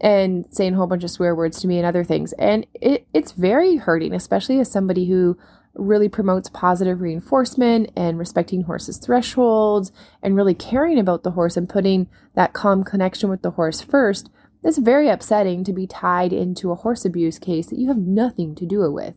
And 0.00 0.46
saying 0.50 0.72
a 0.72 0.76
whole 0.78 0.86
bunch 0.86 1.04
of 1.04 1.10
swear 1.10 1.34
words 1.34 1.60
to 1.60 1.68
me 1.68 1.76
and 1.76 1.86
other 1.86 2.04
things. 2.04 2.32
And 2.32 2.66
it, 2.72 3.06
it's 3.12 3.32
very 3.32 3.76
hurting, 3.76 4.14
especially 4.14 4.60
as 4.60 4.72
somebody 4.72 5.08
who 5.08 5.36
really 5.76 6.08
promotes 6.08 6.48
positive 6.48 7.00
reinforcement 7.00 7.90
and 7.96 8.18
respecting 8.18 8.62
horses' 8.62 8.98
thresholds 8.98 9.92
and 10.22 10.36
really 10.36 10.54
caring 10.54 10.98
about 10.98 11.22
the 11.22 11.32
horse 11.32 11.56
and 11.56 11.68
putting 11.68 12.08
that 12.34 12.52
calm 12.52 12.84
connection 12.84 13.28
with 13.28 13.42
the 13.42 13.52
horse 13.52 13.80
first, 13.80 14.30
it's 14.62 14.78
very 14.78 15.08
upsetting 15.08 15.62
to 15.64 15.72
be 15.72 15.86
tied 15.86 16.32
into 16.32 16.70
a 16.70 16.76
horse 16.76 17.04
abuse 17.04 17.38
case 17.38 17.66
that 17.68 17.78
you 17.78 17.88
have 17.88 17.98
nothing 17.98 18.54
to 18.54 18.66
do 18.66 18.90
with. 18.90 19.14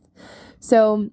So 0.59 1.09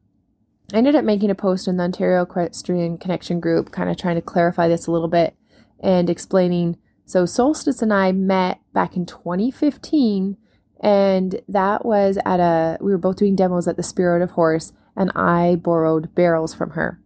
I 0.73 0.79
ended 0.79 0.97
up 0.97 1.05
making 1.05 1.31
a 1.31 1.35
post 1.35 1.69
in 1.69 1.77
the 1.77 1.85
Ontario 1.85 2.23
Equestrian 2.23 2.99
Connection 2.99 3.41
group, 3.41 3.71
kind 3.71 3.89
of 3.89 3.97
trying 3.97 4.17
to 4.17 4.23
clarify 4.23 4.69
this 4.69 4.87
a 4.87 4.91
little 4.91 5.09
bit 5.09 5.37
and 5.81 6.11
explaining. 6.11 6.77
So, 7.05 7.25
Solstice 7.25 7.83
and 7.83 7.93
I 7.93 8.11
met 8.11 8.61
back 8.73 8.97
in 8.97 9.07
2015, 9.07 10.37
and 10.81 11.41
that 11.49 11.87
was 11.87 12.19
at 12.27 12.41
a, 12.41 12.79
we 12.81 12.91
were 12.91 12.99
both 12.99 13.17
doing 13.17 13.37
demos 13.37 13.69
at 13.69 13.77
the 13.77 13.83
Spirit 13.85 14.23
of 14.23 14.33
Horse, 14.33 14.73
and 14.97 15.11
I 15.15 15.57
borrowed 15.57 16.15
barrels 16.15 16.55
from 16.55 16.71
her. 16.71 17.01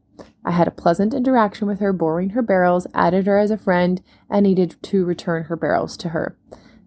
I 0.45 0.53
had 0.53 0.69
a 0.69 0.73
pleasant 0.73 1.13
interaction 1.13 1.67
with 1.67 1.81
her, 1.81 1.93
borrowing 1.93 2.31
her 2.31 2.43
barrels, 2.43 2.87
added 2.95 3.27
her 3.27 3.39
as 3.39 3.51
a 3.51 3.59
friend, 3.59 4.03
and 4.31 4.45
needed 4.45 4.77
to 4.83 5.05
return 5.05 5.45
her 5.45 5.57
barrels 5.57 5.97
to 5.99 6.11
her. 6.11 6.37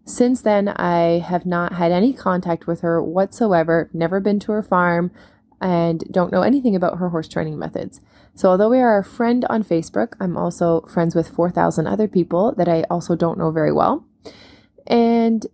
Since 0.06 0.42
then, 0.42 0.70
I 0.70 1.20
have 1.20 1.46
not 1.46 1.74
had 1.74 1.92
any 1.92 2.14
contact 2.14 2.68
with 2.68 2.82
her 2.82 3.02
whatsoever, 3.02 3.90
never 3.94 4.20
been 4.20 4.40
to 4.42 4.52
her 4.52 4.64
farm, 4.64 5.12
and 5.62 6.04
don't 6.12 6.32
know 6.32 6.42
anything 6.42 6.76
about 6.76 6.98
her 6.98 7.10
horse 7.10 7.28
training 7.28 7.58
methods. 7.58 8.02
So, 8.36 8.50
although 8.50 8.70
we 8.70 8.80
are 8.80 8.98
a 8.98 9.04
friend 9.04 9.46
on 9.50 9.64
Facebook, 9.64 10.14
I'm 10.20 10.36
also 10.36 10.82
friends 10.82 11.16
with 11.16 11.30
4,000 11.30 11.88
other 11.88 12.08
people 12.08 12.54
that 12.58 12.68
I 12.68 12.84
also 12.90 13.16
don't 13.16 13.38
know 13.38 13.52
very 13.52 13.72
well. 13.72 14.06
And 14.88 15.46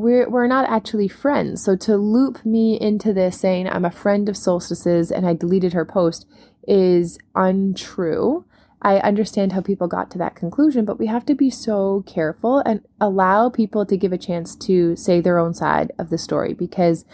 we're, 0.00 0.28
we're 0.28 0.46
not 0.46 0.68
actually 0.68 1.08
friends. 1.08 1.62
So, 1.62 1.76
to 1.76 1.96
loop 1.96 2.44
me 2.44 2.80
into 2.80 3.12
this 3.12 3.38
saying 3.38 3.68
I'm 3.68 3.84
a 3.84 3.90
friend 3.90 4.28
of 4.28 4.36
Solstice's 4.36 5.10
and 5.10 5.26
I 5.26 5.34
deleted 5.34 5.72
her 5.74 5.84
post 5.84 6.26
is 6.66 7.18
untrue. 7.34 8.44
I 8.82 8.96
understand 8.98 9.52
how 9.52 9.60
people 9.60 9.88
got 9.88 10.10
to 10.12 10.18
that 10.18 10.34
conclusion, 10.34 10.86
but 10.86 10.98
we 10.98 11.06
have 11.06 11.26
to 11.26 11.34
be 11.34 11.50
so 11.50 12.02
careful 12.06 12.60
and 12.60 12.80
allow 12.98 13.50
people 13.50 13.84
to 13.84 13.96
give 13.96 14.12
a 14.12 14.18
chance 14.18 14.56
to 14.56 14.96
say 14.96 15.20
their 15.20 15.38
own 15.38 15.52
side 15.52 15.92
of 15.98 16.08
the 16.08 16.16
story 16.16 16.54
because, 16.54 17.04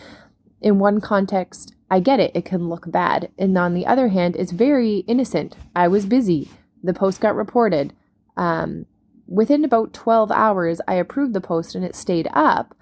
in 0.61 0.79
one 0.79 1.01
context, 1.01 1.75
I 1.91 2.01
get 2.01 2.21
it, 2.21 2.33
it 2.35 2.45
can 2.45 2.69
look 2.69 2.91
bad. 2.91 3.31
And 3.37 3.59
on 3.59 3.75
the 3.75 3.87
other 3.87 4.09
hand, 4.09 4.37
it's 4.37 4.53
very 4.53 4.99
innocent. 5.09 5.57
I 5.75 5.89
was 5.89 6.07
busy. 6.07 6.51
The 6.85 6.95
post 6.95 7.21
got 7.21 7.35
reported. 7.35 7.93
Um, 8.37 8.87
within 9.27 9.65
about 9.65 9.93
12 9.93 10.31
hours, 10.31 10.81
I 10.87 10.95
approved 10.95 11.35
the 11.35 11.41
post 11.41 11.75
and 11.75 11.85
it 11.85 11.95
stayed 11.95 12.29
up, 12.33 12.75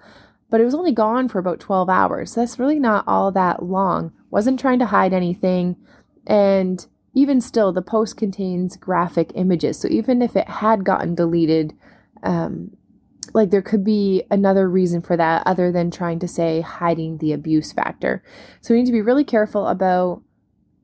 but 0.49 0.61
it 0.61 0.65
was 0.65 0.75
only 0.75 0.91
gone 0.91 1.27
for 1.27 1.39
about 1.39 1.59
12 1.59 1.89
hours. 1.89 2.33
So 2.33 2.41
that's 2.41 2.59
really 2.59 2.79
not 2.79 3.03
all 3.07 3.31
that 3.31 3.63
long. 3.63 4.11
Wasn't 4.29 4.59
trying 4.59 4.79
to 4.79 4.85
hide 4.85 5.13
anything. 5.13 5.75
And 6.27 6.85
even 7.13 7.41
still, 7.41 7.71
the 7.71 7.81
post 7.81 8.17
contains 8.17 8.77
graphic 8.77 9.31
images. 9.35 9.79
So 9.79 9.87
even 9.87 10.21
if 10.21 10.35
it 10.35 10.47
had 10.47 10.83
gotten 10.83 11.15
deleted, 11.15 11.73
um, 12.23 12.75
like 13.33 13.49
there 13.49 13.61
could 13.61 13.83
be 13.83 14.23
another 14.29 14.69
reason 14.69 15.01
for 15.01 15.17
that 15.17 15.43
other 15.45 15.71
than 15.71 15.91
trying 15.91 16.19
to 16.19 16.27
say 16.27 16.61
hiding 16.61 17.17
the 17.17 17.33
abuse 17.33 17.71
factor. 17.71 18.23
So 18.61 18.73
we 18.73 18.79
need 18.79 18.85
to 18.87 18.91
be 18.91 19.01
really 19.01 19.23
careful 19.23 19.67
about 19.67 20.21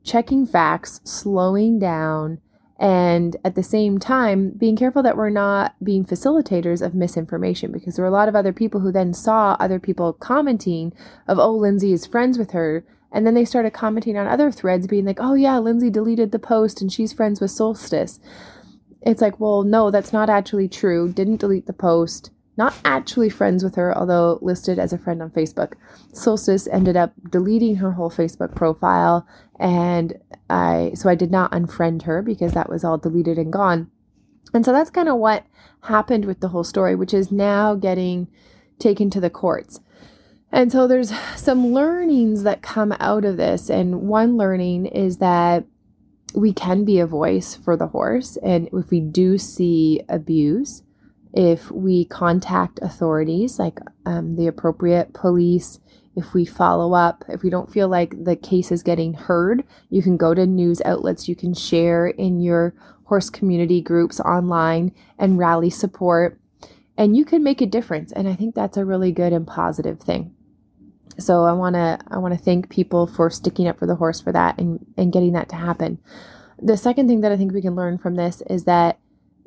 checking 0.03 0.45
facts, 0.45 1.01
slowing 1.03 1.79
down, 1.79 2.39
and 2.81 3.37
at 3.45 3.55
the 3.55 3.63
same 3.63 3.97
time 3.97 4.49
being 4.57 4.75
careful 4.75 5.01
that 5.01 5.15
we're 5.15 5.29
not 5.29 5.75
being 5.81 6.03
facilitators 6.03 6.85
of 6.85 6.93
misinformation 6.93 7.71
because 7.71 7.95
there 7.95 8.03
were 8.03 8.09
a 8.09 8.11
lot 8.11 8.27
of 8.27 8.35
other 8.35 8.51
people 8.51 8.81
who 8.81 8.91
then 8.91 9.13
saw 9.13 9.55
other 9.59 9.79
people 9.79 10.11
commenting 10.11 10.91
of 11.27 11.39
oh 11.39 11.55
lindsay 11.55 11.93
is 11.93 12.05
friends 12.05 12.37
with 12.37 12.51
her 12.51 12.83
and 13.13 13.25
then 13.25 13.33
they 13.33 13.45
started 13.45 13.71
commenting 13.71 14.17
on 14.17 14.27
other 14.27 14.51
threads 14.51 14.87
being 14.87 15.05
like 15.05 15.19
oh 15.21 15.35
yeah 15.35 15.57
lindsay 15.57 15.89
deleted 15.89 16.31
the 16.31 16.39
post 16.39 16.81
and 16.81 16.91
she's 16.91 17.13
friends 17.13 17.39
with 17.39 17.51
solstice 17.51 18.19
it's 19.01 19.21
like, 19.21 19.39
well, 19.39 19.63
no, 19.63 19.89
that's 19.89 20.13
not 20.13 20.29
actually 20.29 20.67
true. 20.67 21.11
Didn't 21.11 21.39
delete 21.39 21.65
the 21.65 21.73
post. 21.73 22.29
Not 22.57 22.73
actually 22.83 23.29
friends 23.29 23.63
with 23.63 23.75
her, 23.75 23.97
although 23.97 24.37
listed 24.41 24.77
as 24.77 24.93
a 24.93 24.97
friend 24.97 25.21
on 25.21 25.31
Facebook. 25.31 25.73
Solstice 26.13 26.67
ended 26.67 26.97
up 26.97 27.13
deleting 27.29 27.77
her 27.77 27.93
whole 27.93 28.11
Facebook 28.11 28.53
profile, 28.55 29.25
and 29.59 30.19
I 30.49 30.91
so 30.95 31.09
I 31.09 31.15
did 31.15 31.31
not 31.31 31.51
unfriend 31.51 32.03
her 32.03 32.21
because 32.21 32.53
that 32.53 32.69
was 32.69 32.83
all 32.83 32.97
deleted 32.97 33.37
and 33.37 33.53
gone. 33.53 33.89
And 34.53 34.65
so 34.65 34.71
that's 34.73 34.89
kind 34.89 35.07
of 35.07 35.17
what 35.17 35.45
happened 35.83 36.25
with 36.25 36.41
the 36.41 36.49
whole 36.49 36.63
story, 36.63 36.95
which 36.95 37.13
is 37.13 37.31
now 37.31 37.75
getting 37.75 38.27
taken 38.79 39.09
to 39.11 39.21
the 39.21 39.29
courts. 39.29 39.79
And 40.51 40.71
so 40.71 40.87
there's 40.87 41.13
some 41.37 41.67
learnings 41.67 42.43
that 42.43 42.61
come 42.61 42.93
out 42.99 43.23
of 43.23 43.37
this. 43.37 43.69
And 43.69 44.01
one 44.01 44.35
learning 44.35 44.87
is 44.87 45.17
that 45.17 45.65
we 46.35 46.51
can 46.53 46.83
be 46.83 46.99
a 46.99 47.07
voice 47.07 47.55
for 47.55 47.77
the 47.77 47.87
horse. 47.87 48.37
And 48.43 48.67
if 48.73 48.89
we 48.89 48.99
do 48.99 49.37
see 49.37 50.01
abuse, 50.09 50.83
if 51.33 51.71
we 51.71 52.05
contact 52.05 52.79
authorities 52.81 53.57
like 53.57 53.79
um, 54.05 54.35
the 54.35 54.47
appropriate 54.47 55.13
police, 55.13 55.79
if 56.15 56.33
we 56.33 56.45
follow 56.45 56.93
up, 56.93 57.23
if 57.29 57.41
we 57.41 57.49
don't 57.49 57.71
feel 57.71 57.87
like 57.87 58.23
the 58.23 58.35
case 58.35 58.71
is 58.71 58.83
getting 58.83 59.13
heard, 59.13 59.63
you 59.89 60.01
can 60.01 60.17
go 60.17 60.33
to 60.33 60.45
news 60.45 60.81
outlets, 60.83 61.29
you 61.29 61.35
can 61.35 61.53
share 61.53 62.07
in 62.07 62.41
your 62.41 62.73
horse 63.05 63.29
community 63.29 63.81
groups 63.81 64.19
online 64.21 64.93
and 65.17 65.37
rally 65.37 65.69
support, 65.69 66.39
and 66.97 67.15
you 67.15 67.23
can 67.23 67.43
make 67.43 67.61
a 67.61 67.65
difference. 67.65 68.11
And 68.11 68.27
I 68.27 68.35
think 68.35 68.55
that's 68.55 68.77
a 68.77 68.85
really 68.85 69.11
good 69.11 69.31
and 69.31 69.47
positive 69.47 70.01
thing. 70.01 70.35
So 71.17 71.45
I 71.45 71.53
want 71.53 71.75
to 71.75 71.99
I 72.09 72.17
want 72.17 72.33
to 72.33 72.39
thank 72.39 72.69
people 72.69 73.07
for 73.07 73.29
sticking 73.29 73.67
up 73.67 73.79
for 73.79 73.85
the 73.85 73.95
horse 73.95 74.21
for 74.21 74.31
that 74.31 74.57
and 74.57 74.85
and 74.97 75.11
getting 75.13 75.33
that 75.33 75.49
to 75.49 75.55
happen. 75.55 75.99
The 76.61 76.77
second 76.77 77.07
thing 77.07 77.21
that 77.21 77.31
I 77.31 77.37
think 77.37 77.53
we 77.53 77.61
can 77.61 77.75
learn 77.75 77.97
from 77.97 78.15
this 78.15 78.41
is 78.49 78.65
that 78.65 78.99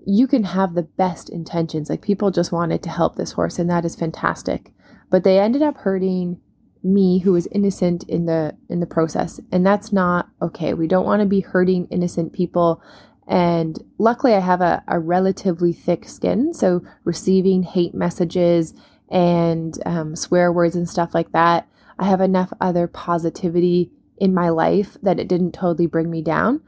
you 0.06 0.26
can 0.26 0.44
have 0.44 0.75
the 0.75 0.82
best 0.82 1.28
intentions. 1.28 1.88
Like 1.88 2.02
people 2.02 2.30
just 2.30 2.52
wanted 2.52 2.82
to 2.82 2.90
help 2.90 3.16
this 3.16 3.32
horse 3.32 3.58
and 3.58 3.68
that 3.70 3.84
is 3.84 3.96
fantastic. 3.96 4.73
But 5.11 5.25
they 5.25 5.38
ended 5.38 5.62
up 5.62 5.78
hurting 5.78 6.40
me 6.82 7.20
who 7.20 7.32
was 7.32 7.46
innocent 7.46 8.04
in 8.04 8.26
the 8.26 8.54
in 8.68 8.80
the 8.80 8.87
process 8.87 9.40
and 9.50 9.66
that's 9.66 9.92
not 9.92 10.28
okay. 10.42 10.75
We 10.75 10.87
don't 10.87 11.06
want 11.06 11.20
to 11.20 11.26
be 11.26 11.40
hurting 11.40 11.87
innocent 11.87 12.32
people 12.32 12.82
and 13.26 13.82
luckily 13.99 14.34
I 14.34 14.40
have 14.40 14.61
a, 14.61 14.82
a 14.87 14.99
relatively 14.99 15.73
thick 15.73 16.06
skin, 16.06 16.52
so 16.52 16.82
receiving 17.04 17.62
hate 17.62 17.94
messages 17.94 18.75
and 19.11 19.78
um, 19.87 20.14
swear 20.14 20.52
words 20.52 20.76
and 20.76 20.88
stuff 20.88 21.14
like 21.14 21.32
that. 21.32 21.66
I 21.99 22.06
have 22.06 22.20
enough 22.20 22.52
other 22.61 22.87
positivity 22.87 23.90
in 24.18 24.34
my 24.34 24.50
life 24.50 24.96
that 25.02 25.18
it 25.18 25.28
didn't 25.28 25.52
totally 25.52 25.87
bring 25.87 26.11
me 26.11 26.20
down. 26.20 26.61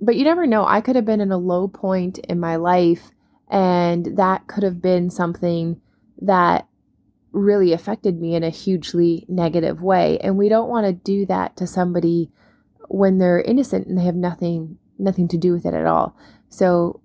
But 0.00 0.16
you 0.16 0.24
never 0.24 0.46
know. 0.46 0.64
I 0.64 0.80
could 0.80 0.96
have 0.96 1.04
been 1.04 1.20
in 1.20 1.32
a 1.32 1.38
low 1.38 1.68
point 1.68 2.18
in 2.18 2.38
my 2.38 2.56
life, 2.56 3.10
and 3.50 4.16
that 4.16 4.46
could 4.46 4.62
have 4.62 4.80
been 4.80 5.10
something 5.10 5.80
that 6.20 6.68
really 7.32 7.72
affected 7.72 8.20
me 8.20 8.34
in 8.34 8.42
a 8.42 8.50
hugely 8.50 9.24
negative 9.28 9.82
way. 9.82 10.18
And 10.18 10.36
we 10.36 10.48
don't 10.48 10.68
want 10.68 10.86
to 10.86 10.92
do 10.92 11.26
that 11.26 11.56
to 11.56 11.66
somebody 11.66 12.30
when 12.88 13.18
they're 13.18 13.40
innocent 13.40 13.86
and 13.86 13.98
they 13.98 14.04
have 14.04 14.14
nothing 14.14 14.78
nothing 14.98 15.28
to 15.28 15.38
do 15.38 15.52
with 15.52 15.64
it 15.64 15.74
at 15.74 15.86
all. 15.86 16.16
So 16.48 17.00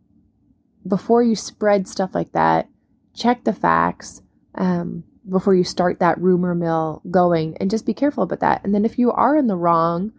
before 0.87 1.21
you 1.21 1.35
spread 1.35 1.87
stuff 1.87 2.15
like 2.15 2.31
that, 2.31 2.67
check 3.13 3.43
the 3.43 3.53
facts, 3.53 4.21
um, 4.55 5.03
before 5.29 5.55
you 5.55 5.63
start 5.63 5.99
that 5.99 6.19
rumor 6.19 6.55
mill 6.55 7.01
going 7.09 7.55
and 7.57 7.69
just 7.69 7.85
be 7.85 7.93
careful 7.93 8.23
about 8.23 8.39
that. 8.39 8.63
And 8.63 8.73
then 8.73 8.83
if 8.83 8.97
you 8.97 9.11
are 9.11 9.37
in 9.37 9.47
the 9.47 9.55
wrong 9.55 10.11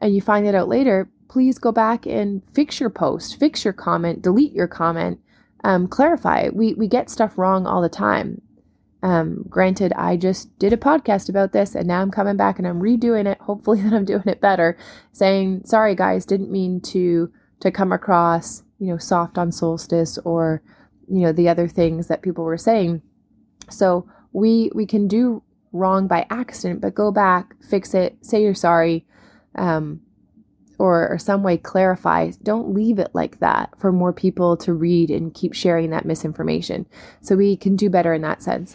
and 0.00 0.14
you 0.14 0.20
find 0.20 0.46
it 0.46 0.54
out 0.54 0.68
later, 0.68 1.08
please 1.30 1.60
go 1.60 1.70
back 1.70 2.06
and 2.06 2.42
fix 2.52 2.80
your 2.80 2.90
post, 2.90 3.38
fix 3.38 3.64
your 3.64 3.72
comment, 3.72 4.20
delete 4.20 4.52
your 4.52 4.66
comment, 4.66 5.20
um, 5.62 5.86
clarify. 5.86 6.48
We, 6.52 6.74
we 6.74 6.88
get 6.88 7.08
stuff 7.08 7.38
wrong 7.38 7.68
all 7.68 7.80
the 7.80 7.88
time. 7.88 8.42
Um, 9.04 9.44
granted, 9.48 9.92
I 9.92 10.16
just 10.16 10.58
did 10.58 10.72
a 10.72 10.76
podcast 10.76 11.28
about 11.28 11.52
this 11.52 11.76
and 11.76 11.86
now 11.86 12.02
I'm 12.02 12.10
coming 12.10 12.36
back 12.36 12.58
and 12.58 12.66
I'm 12.66 12.82
redoing 12.82 13.26
it. 13.26 13.38
Hopefully 13.38 13.80
that 13.82 13.92
I'm 13.92 14.04
doing 14.04 14.26
it 14.26 14.40
better, 14.40 14.76
saying, 15.12 15.62
sorry 15.66 15.94
guys, 15.94 16.26
didn't 16.26 16.50
mean 16.50 16.80
to 16.82 17.32
to 17.60 17.70
come 17.70 17.92
across, 17.92 18.64
you 18.80 18.88
know, 18.88 18.98
soft 18.98 19.38
on 19.38 19.52
solstice 19.52 20.18
or, 20.24 20.62
you 21.08 21.20
know, 21.20 21.32
the 21.32 21.48
other 21.48 21.68
things 21.68 22.08
that 22.08 22.22
people 22.22 22.42
were 22.42 22.58
saying. 22.58 23.02
So 23.70 24.08
we 24.32 24.72
we 24.74 24.84
can 24.84 25.06
do 25.06 25.44
wrong 25.72 26.08
by 26.08 26.26
accident, 26.28 26.80
but 26.80 26.96
go 26.96 27.12
back, 27.12 27.54
fix 27.62 27.94
it, 27.94 28.18
say 28.20 28.42
you're 28.42 28.54
sorry, 28.54 29.06
um, 29.54 30.00
or, 30.80 31.06
or 31.10 31.18
some 31.18 31.42
way 31.42 31.58
clarify. 31.58 32.30
Don't 32.42 32.72
leave 32.72 32.98
it 32.98 33.10
like 33.12 33.38
that 33.40 33.70
for 33.78 33.92
more 33.92 34.14
people 34.14 34.56
to 34.56 34.72
read 34.72 35.10
and 35.10 35.34
keep 35.34 35.52
sharing 35.52 35.90
that 35.90 36.06
misinformation. 36.06 36.86
So 37.20 37.36
we 37.36 37.54
can 37.54 37.76
do 37.76 37.90
better 37.90 38.14
in 38.14 38.22
that 38.22 38.42
sense. 38.42 38.74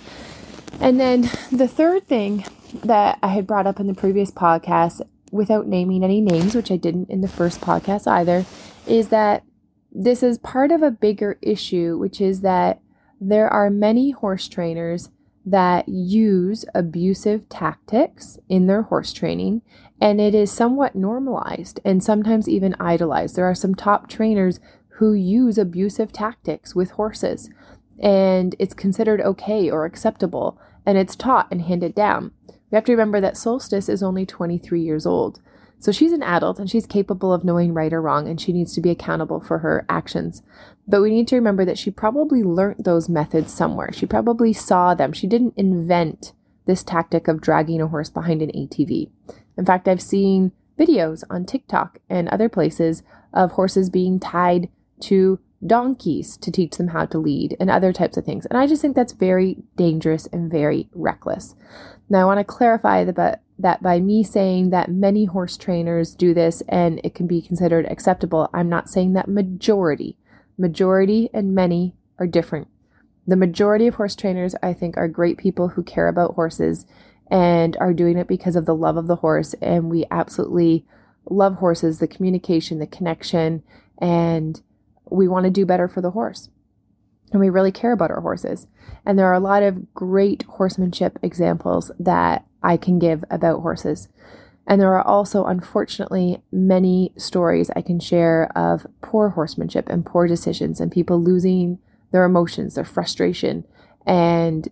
And 0.79 0.99
then 0.99 1.23
the 1.51 1.67
third 1.67 2.07
thing 2.07 2.45
that 2.83 3.17
I 3.23 3.29
had 3.29 3.47
brought 3.47 3.65
up 3.65 3.79
in 3.79 3.87
the 3.87 3.95
previous 3.95 4.29
podcast, 4.29 5.01
without 5.31 5.65
naming 5.65 6.03
any 6.03 6.21
names, 6.21 6.53
which 6.53 6.69
I 6.69 6.77
didn't 6.77 7.09
in 7.09 7.21
the 7.21 7.27
first 7.27 7.59
podcast 7.59 8.05
either, 8.05 8.45
is 8.85 9.07
that 9.07 9.43
this 9.91 10.21
is 10.21 10.37
part 10.37 10.71
of 10.71 10.83
a 10.83 10.91
bigger 10.91 11.39
issue, 11.41 11.97
which 11.97 12.21
is 12.21 12.41
that 12.41 12.81
there 13.19 13.49
are 13.49 13.71
many 13.71 14.11
horse 14.11 14.47
trainers 14.47 15.09
that 15.45 15.87
use 15.87 16.65
abusive 16.73 17.47
tactics 17.49 18.39
in 18.49 18.67
their 18.67 18.83
horse 18.83 19.13
training, 19.13 19.61
and 20.01 20.19
it 20.19 20.33
is 20.33 20.51
somewhat 20.51 20.95
normalized 20.95 21.79
and 21.85 22.03
sometimes 22.03 22.49
even 22.49 22.75
idolized. 22.79 23.35
There 23.35 23.45
are 23.45 23.55
some 23.55 23.75
top 23.75 24.09
trainers 24.09 24.59
who 24.97 25.13
use 25.13 25.57
abusive 25.57 26.11
tactics 26.11 26.73
with 26.73 26.91
horses, 26.91 27.49
and 27.99 28.55
it's 28.57 28.73
considered 28.73 29.21
okay 29.21 29.69
or 29.69 29.85
acceptable, 29.85 30.59
and 30.85 30.97
it's 30.97 31.15
taught 31.15 31.47
and 31.51 31.61
handed 31.61 31.93
down. 31.93 32.31
We 32.71 32.75
have 32.75 32.85
to 32.85 32.93
remember 32.93 33.21
that 33.21 33.37
Solstice 33.37 33.87
is 33.87 34.01
only 34.01 34.25
23 34.25 34.81
years 34.81 35.05
old. 35.05 35.39
So 35.79 35.91
she's 35.91 36.13
an 36.13 36.23
adult 36.23 36.57
and 36.57 36.69
she's 36.69 36.87
capable 36.87 37.31
of 37.31 37.43
knowing 37.43 37.73
right 37.73 37.93
or 37.93 38.01
wrong 38.01 38.27
and 38.27 38.39
she 38.39 38.53
needs 38.53 38.73
to 38.73 38.81
be 38.81 38.89
accountable 38.89 39.39
for 39.39 39.59
her 39.59 39.85
actions. 39.87 40.41
But 40.87 41.01
we 41.01 41.09
need 41.09 41.27
to 41.29 41.35
remember 41.35 41.65
that 41.65 41.77
she 41.77 41.89
probably 41.89 42.43
learnt 42.43 42.83
those 42.83 43.09
methods 43.09 43.53
somewhere. 43.53 43.91
She 43.91 44.05
probably 44.05 44.53
saw 44.53 44.93
them. 44.93 45.13
She 45.13 45.27
didn't 45.27 45.55
invent 45.57 46.33
this 46.65 46.83
tactic 46.83 47.27
of 47.27 47.41
dragging 47.41 47.81
a 47.81 47.87
horse 47.87 48.09
behind 48.09 48.41
an 48.41 48.51
ATV. 48.51 49.09
In 49.57 49.65
fact, 49.65 49.87
I've 49.87 50.01
seen 50.01 50.51
videos 50.77 51.23
on 51.29 51.45
TikTok 51.45 51.99
and 52.09 52.27
other 52.29 52.49
places 52.49 53.03
of 53.33 53.53
horses 53.53 53.89
being 53.89 54.19
tied 54.19 54.69
to 55.01 55.39
donkeys 55.65 56.37
to 56.37 56.51
teach 56.51 56.77
them 56.77 56.89
how 56.89 57.05
to 57.05 57.17
lead 57.17 57.55
and 57.59 57.69
other 57.69 57.91
types 57.91 58.17
of 58.17 58.25
things. 58.25 58.45
And 58.45 58.57
I 58.57 58.67
just 58.67 58.81
think 58.81 58.95
that's 58.95 59.13
very 59.13 59.57
dangerous 59.75 60.27
and 60.27 60.51
very 60.51 60.89
reckless. 60.93 61.55
Now, 62.09 62.21
I 62.21 62.25
want 62.25 62.39
to 62.39 62.43
clarify 62.43 63.03
that, 63.03 63.41
that 63.57 63.81
by 63.81 63.99
me 63.99 64.23
saying 64.23 64.69
that 64.69 64.91
many 64.91 65.25
horse 65.25 65.57
trainers 65.57 66.13
do 66.13 66.33
this 66.33 66.61
and 66.67 67.01
it 67.03 67.15
can 67.15 67.25
be 67.25 67.41
considered 67.41 67.85
acceptable, 67.87 68.49
I'm 68.53 68.69
not 68.69 68.89
saying 68.89 69.13
that 69.13 69.27
majority. 69.27 70.17
Majority 70.57 71.29
and 71.33 71.53
many 71.53 71.95
are 72.17 72.27
different. 72.27 72.67
The 73.27 73.35
majority 73.35 73.87
of 73.87 73.95
horse 73.95 74.15
trainers, 74.15 74.55
I 74.61 74.73
think, 74.73 74.97
are 74.97 75.07
great 75.07 75.37
people 75.37 75.69
who 75.69 75.83
care 75.83 76.07
about 76.07 76.35
horses 76.35 76.85
and 77.29 77.75
are 77.77 77.93
doing 77.93 78.17
it 78.17 78.27
because 78.27 78.55
of 78.55 78.65
the 78.65 78.75
love 78.75 78.97
of 78.97 79.07
the 79.07 79.17
horse. 79.17 79.55
And 79.61 79.89
we 79.89 80.05
absolutely 80.11 80.85
love 81.29 81.55
horses, 81.55 81.99
the 81.99 82.07
communication, 82.07 82.79
the 82.79 82.87
connection, 82.87 83.63
and 83.97 84.61
we 85.09 85.27
want 85.27 85.45
to 85.45 85.49
do 85.49 85.65
better 85.65 85.87
for 85.87 86.01
the 86.01 86.11
horse. 86.11 86.49
And 87.31 87.39
we 87.39 87.49
really 87.49 87.71
care 87.71 87.91
about 87.91 88.11
our 88.11 88.21
horses. 88.21 88.67
And 89.05 89.17
there 89.17 89.27
are 89.27 89.33
a 89.33 89.39
lot 89.39 89.63
of 89.63 89.93
great 89.93 90.43
horsemanship 90.43 91.17
examples 91.23 91.91
that 91.99 92.45
I 92.61 92.77
can 92.77 92.99
give 92.99 93.23
about 93.29 93.61
horses. 93.61 94.07
And 94.67 94.81
there 94.81 94.93
are 94.93 95.05
also, 95.05 95.45
unfortunately, 95.45 96.41
many 96.51 97.13
stories 97.17 97.69
I 97.75 97.81
can 97.81 97.99
share 97.99 98.51
of 98.57 98.87
poor 99.01 99.29
horsemanship 99.29 99.87
and 99.89 100.05
poor 100.05 100.27
decisions 100.27 100.79
and 100.79 100.91
people 100.91 101.21
losing 101.21 101.79
their 102.11 102.25
emotions, 102.25 102.75
their 102.75 102.85
frustration, 102.85 103.65
and 104.05 104.69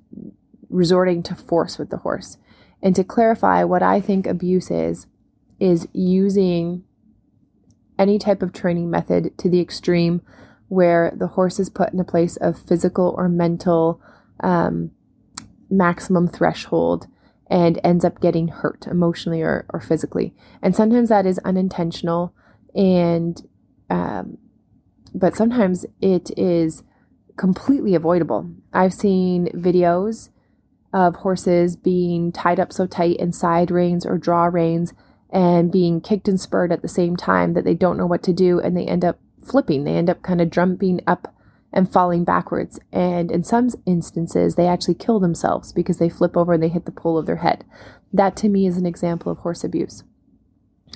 resorting 0.70 1.22
to 1.24 1.36
force 1.36 1.78
with 1.78 1.90
the 1.90 1.98
horse. 1.98 2.38
And 2.82 2.96
to 2.96 3.04
clarify 3.04 3.64
what 3.64 3.84
I 3.84 4.02
think 4.02 4.26
abuse 4.26 4.72
is, 4.72 5.06
is 5.60 5.88
using 5.94 6.84
any 8.00 8.18
type 8.18 8.42
of 8.42 8.52
training 8.52 8.90
method 8.90 9.38
to 9.38 9.50
the 9.50 9.62
extreme 9.62 10.22
where 10.68 11.14
the 11.16 11.28
horse 11.28 11.60
is 11.60 11.70
put 11.70 11.94
in 11.94 12.00
a 12.00 12.04
place 12.04 12.36
of 12.38 12.58
physical 12.58 13.14
or 13.16 13.30
mental 13.30 14.02
um, 14.40 14.92
maximum 15.70 16.28
threshold 16.28 17.08
and 17.54 17.80
ends 17.84 18.04
up 18.04 18.20
getting 18.20 18.48
hurt 18.48 18.88
emotionally 18.88 19.44
or, 19.44 19.68
or 19.72 19.80
physically. 19.80 20.34
And 20.64 20.76
sometimes 20.76 21.10
that 21.10 21.28
is 21.28 21.38
unintentional 21.46 22.34
and 22.74 23.48
um, 23.92 24.40
but 25.14 25.36
sometimes 25.36 25.86
it 26.02 26.32
is 26.36 26.82
completely 27.38 27.94
avoidable. 27.94 28.50
I've 28.74 28.94
seen 28.94 29.50
videos 29.50 30.30
of 30.92 31.18
horses 31.18 31.76
being 31.76 32.32
tied 32.32 32.60
up 32.60 32.74
so 32.74 32.88
tight 32.88 33.18
in 33.18 33.32
side 33.32 33.70
reins 33.70 34.04
or 34.04 34.18
draw 34.18 34.46
reins 34.46 34.96
and 35.30 35.72
being 35.72 36.02
kicked 36.02 36.28
and 36.28 36.42
spurred 36.42 36.72
at 36.72 36.82
the 36.82 36.88
same 36.88 37.16
time 37.16 37.54
that 37.54 37.66
they 37.66 37.76
don't 37.76 37.98
know 37.98 38.08
what 38.08 38.24
to 38.24 38.34
do 38.34 38.60
and 38.60 38.76
they 38.76 38.88
end 38.88 39.06
up 39.06 39.20
flipping. 39.46 39.84
They 39.84 39.96
end 39.96 40.10
up 40.10 40.24
kind 40.24 40.42
of 40.42 40.50
jumping 40.50 41.02
up 41.06 41.36
and 41.74 41.92
falling 41.92 42.24
backwards. 42.24 42.80
And 42.92 43.32
in 43.32 43.44
some 43.44 43.70
instances, 43.86 44.56
they 44.56 44.68
actually 44.68 44.94
kill 44.94 45.20
themselves 45.20 45.74
because 45.74 45.98
they 45.98 46.10
flip 46.10 46.38
over 46.38 46.54
and 46.54 46.64
they 46.64 46.70
hit 46.70 46.86
the 46.86 46.92
pole 46.92 47.18
of 47.18 47.26
their 47.26 47.38
head. 47.38 47.66
That 48.12 48.36
to 48.38 48.50
me 48.50 48.68
is 48.68 48.78
an 48.78 48.86
example 48.86 49.32
of 49.32 49.40
horse 49.40 49.64
abuse. 49.64 50.04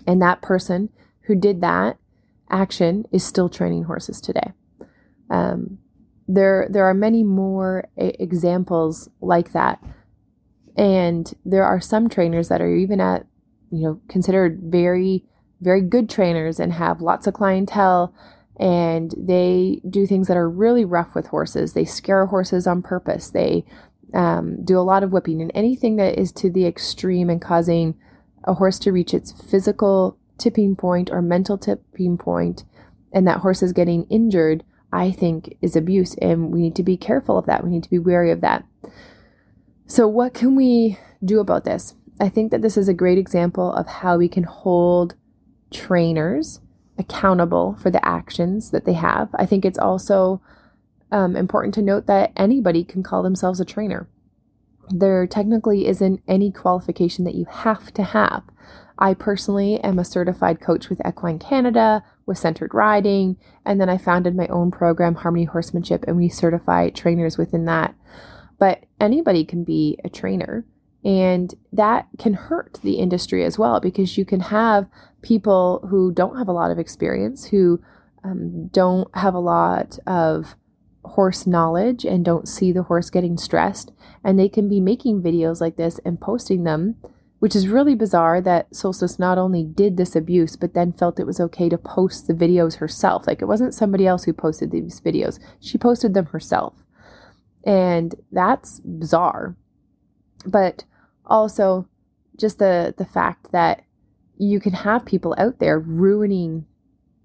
And 0.05 0.21
that 0.21 0.41
person 0.41 0.89
who 1.23 1.35
did 1.35 1.61
that 1.61 1.97
action 2.49 3.05
is 3.11 3.25
still 3.25 3.49
training 3.49 3.83
horses 3.83 4.21
today. 4.21 4.53
Um, 5.29 5.79
there, 6.27 6.67
there 6.69 6.85
are 6.85 6.93
many 6.93 7.23
more 7.23 7.89
examples 7.97 9.09
like 9.19 9.51
that. 9.53 9.83
And 10.77 11.33
there 11.43 11.65
are 11.65 11.81
some 11.81 12.07
trainers 12.07 12.49
that 12.49 12.61
are 12.61 12.73
even 12.73 13.01
at 13.01 13.25
you 13.71 13.83
know, 13.83 14.01
considered 14.07 14.59
very, 14.63 15.23
very 15.61 15.81
good 15.81 16.09
trainers 16.09 16.59
and 16.59 16.73
have 16.73 17.01
lots 17.01 17.27
of 17.27 17.33
clientele. 17.33 18.13
And 18.59 19.13
they 19.17 19.81
do 19.87 20.07
things 20.07 20.27
that 20.27 20.37
are 20.37 20.49
really 20.49 20.83
rough 20.83 21.13
with 21.13 21.27
horses. 21.27 21.73
They 21.73 21.85
scare 21.85 22.25
horses 22.25 22.65
on 22.65 22.81
purpose. 22.81 23.29
They 23.29 23.65
um, 24.13 24.63
do 24.65 24.79
a 24.79 24.81
lot 24.81 25.03
of 25.03 25.11
whipping 25.11 25.41
and 25.41 25.51
anything 25.53 25.97
that 25.97 26.17
is 26.17 26.31
to 26.33 26.49
the 26.49 26.65
extreme 26.65 27.29
and 27.29 27.41
causing 27.41 27.95
a 28.45 28.55
horse 28.55 28.79
to 28.79 28.91
reach 28.91 29.13
its 29.13 29.31
physical 29.31 30.17
tipping 30.37 30.75
point 30.75 31.09
or 31.11 31.21
mental 31.21 31.57
tipping 31.57 32.17
point 32.17 32.63
and 33.11 33.27
that 33.27 33.39
horse 33.39 33.63
is 33.63 33.73
getting 33.73 34.03
injured, 34.05 34.63
I 34.91 35.11
think 35.11 35.57
is 35.61 35.75
abuse. 35.75 36.15
And 36.15 36.51
we 36.51 36.61
need 36.61 36.75
to 36.75 36.83
be 36.83 36.97
careful 36.97 37.37
of 37.37 37.45
that. 37.45 37.63
We 37.63 37.69
need 37.69 37.83
to 37.83 37.89
be 37.89 37.99
wary 37.99 38.31
of 38.31 38.41
that. 38.41 38.65
So, 39.85 40.07
what 40.07 40.33
can 40.33 40.55
we 40.55 40.99
do 41.23 41.39
about 41.39 41.63
this? 41.63 41.95
I 42.19 42.29
think 42.29 42.51
that 42.51 42.61
this 42.61 42.77
is 42.77 42.87
a 42.87 42.93
great 42.93 43.17
example 43.17 43.71
of 43.73 43.87
how 43.87 44.17
we 44.17 44.27
can 44.27 44.43
hold 44.43 45.15
trainers 45.71 46.59
accountable 46.97 47.77
for 47.81 47.89
the 47.89 48.05
actions 48.05 48.71
that 48.71 48.85
they 48.85 48.93
have. 48.93 49.29
I 49.35 49.45
think 49.45 49.65
it's 49.65 49.79
also 49.79 50.41
um, 51.11 51.35
important 51.35 51.73
to 51.75 51.81
note 51.81 52.05
that 52.07 52.31
anybody 52.35 52.83
can 52.83 53.03
call 53.03 53.23
themselves 53.23 53.59
a 53.59 53.65
trainer. 53.65 54.07
There 54.89 55.27
technically 55.27 55.87
isn't 55.87 56.21
any 56.27 56.51
qualification 56.51 57.25
that 57.25 57.35
you 57.35 57.45
have 57.45 57.93
to 57.93 58.03
have. 58.03 58.43
I 58.99 59.13
personally 59.13 59.79
am 59.81 59.99
a 59.99 60.05
certified 60.05 60.59
coach 60.59 60.89
with 60.89 61.01
Equine 61.05 61.39
Canada, 61.39 62.03
with 62.25 62.37
Centered 62.37 62.73
Riding, 62.73 63.37
and 63.65 63.79
then 63.79 63.89
I 63.89 63.97
founded 63.97 64.35
my 64.35 64.47
own 64.47 64.71
program, 64.71 65.15
Harmony 65.15 65.45
Horsemanship, 65.45 66.03
and 66.07 66.17
we 66.17 66.29
certify 66.29 66.89
trainers 66.89 67.37
within 67.37 67.65
that. 67.65 67.95
But 68.57 68.85
anybody 68.99 69.45
can 69.45 69.63
be 69.63 69.99
a 70.03 70.09
trainer. 70.09 70.65
And 71.03 71.53
that 71.71 72.07
can 72.17 72.33
hurt 72.33 72.79
the 72.83 72.95
industry 72.95 73.43
as 73.43 73.57
well 73.57 73.79
because 73.79 74.17
you 74.17 74.25
can 74.25 74.41
have 74.41 74.87
people 75.21 75.85
who 75.89 76.11
don't 76.11 76.37
have 76.37 76.47
a 76.47 76.53
lot 76.53 76.71
of 76.71 76.79
experience, 76.79 77.45
who 77.45 77.81
um, 78.23 78.67
don't 78.67 79.13
have 79.15 79.33
a 79.33 79.39
lot 79.39 79.99
of 80.07 80.55
horse 81.05 81.47
knowledge 81.47 82.03
and 82.03 82.25
don't 82.25 82.47
see 82.47 82.71
the 82.71 82.83
horse 82.83 83.09
getting 83.09 83.37
stressed. 83.37 83.91
And 84.23 84.37
they 84.37 84.49
can 84.49 84.67
be 84.67 84.79
making 84.79 85.21
videos 85.21 85.61
like 85.61 85.77
this 85.77 85.99
and 86.03 86.19
posting 86.19 86.63
them, 86.63 86.95
which 87.39 87.55
is 87.55 87.67
really 87.67 87.95
bizarre 87.95 88.41
that 88.41 88.75
Solstice 88.75 89.17
not 89.17 89.37
only 89.37 89.63
did 89.63 89.95
this 89.95 90.15
abuse, 90.15 90.55
but 90.55 90.73
then 90.73 90.91
felt 90.91 91.19
it 91.19 91.27
was 91.27 91.39
okay 91.39 91.69
to 91.69 91.77
post 91.77 92.27
the 92.27 92.33
videos 92.33 92.77
herself. 92.77 93.27
Like 93.27 93.41
it 93.41 93.45
wasn't 93.45 93.73
somebody 93.73 94.05
else 94.05 94.25
who 94.25 94.33
posted 94.33 94.71
these 94.71 94.99
videos, 94.99 95.39
she 95.59 95.77
posted 95.77 96.13
them 96.13 96.25
herself. 96.27 96.73
And 97.63 98.15
that's 98.31 98.79
bizarre 98.79 99.55
but 100.47 100.83
also 101.25 101.87
just 102.37 102.59
the 102.59 102.93
the 102.97 103.05
fact 103.05 103.51
that 103.51 103.83
you 104.37 104.59
can 104.59 104.73
have 104.73 105.05
people 105.05 105.35
out 105.37 105.59
there 105.59 105.79
ruining 105.79 106.65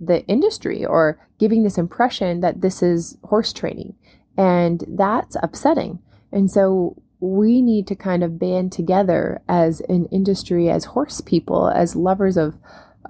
the 0.00 0.26
industry 0.26 0.84
or 0.84 1.20
giving 1.38 1.62
this 1.62 1.78
impression 1.78 2.40
that 2.40 2.60
this 2.60 2.82
is 2.82 3.16
horse 3.24 3.52
training 3.52 3.94
and 4.36 4.84
that's 4.88 5.36
upsetting. 5.42 6.00
And 6.32 6.50
so 6.50 7.00
we 7.20 7.62
need 7.62 7.86
to 7.86 7.94
kind 7.94 8.24
of 8.24 8.38
band 8.38 8.72
together 8.72 9.40
as 9.48 9.80
an 9.88 10.06
industry 10.06 10.68
as 10.68 10.86
horse 10.86 11.20
people 11.20 11.68
as 11.68 11.94
lovers 11.94 12.36
of 12.36 12.58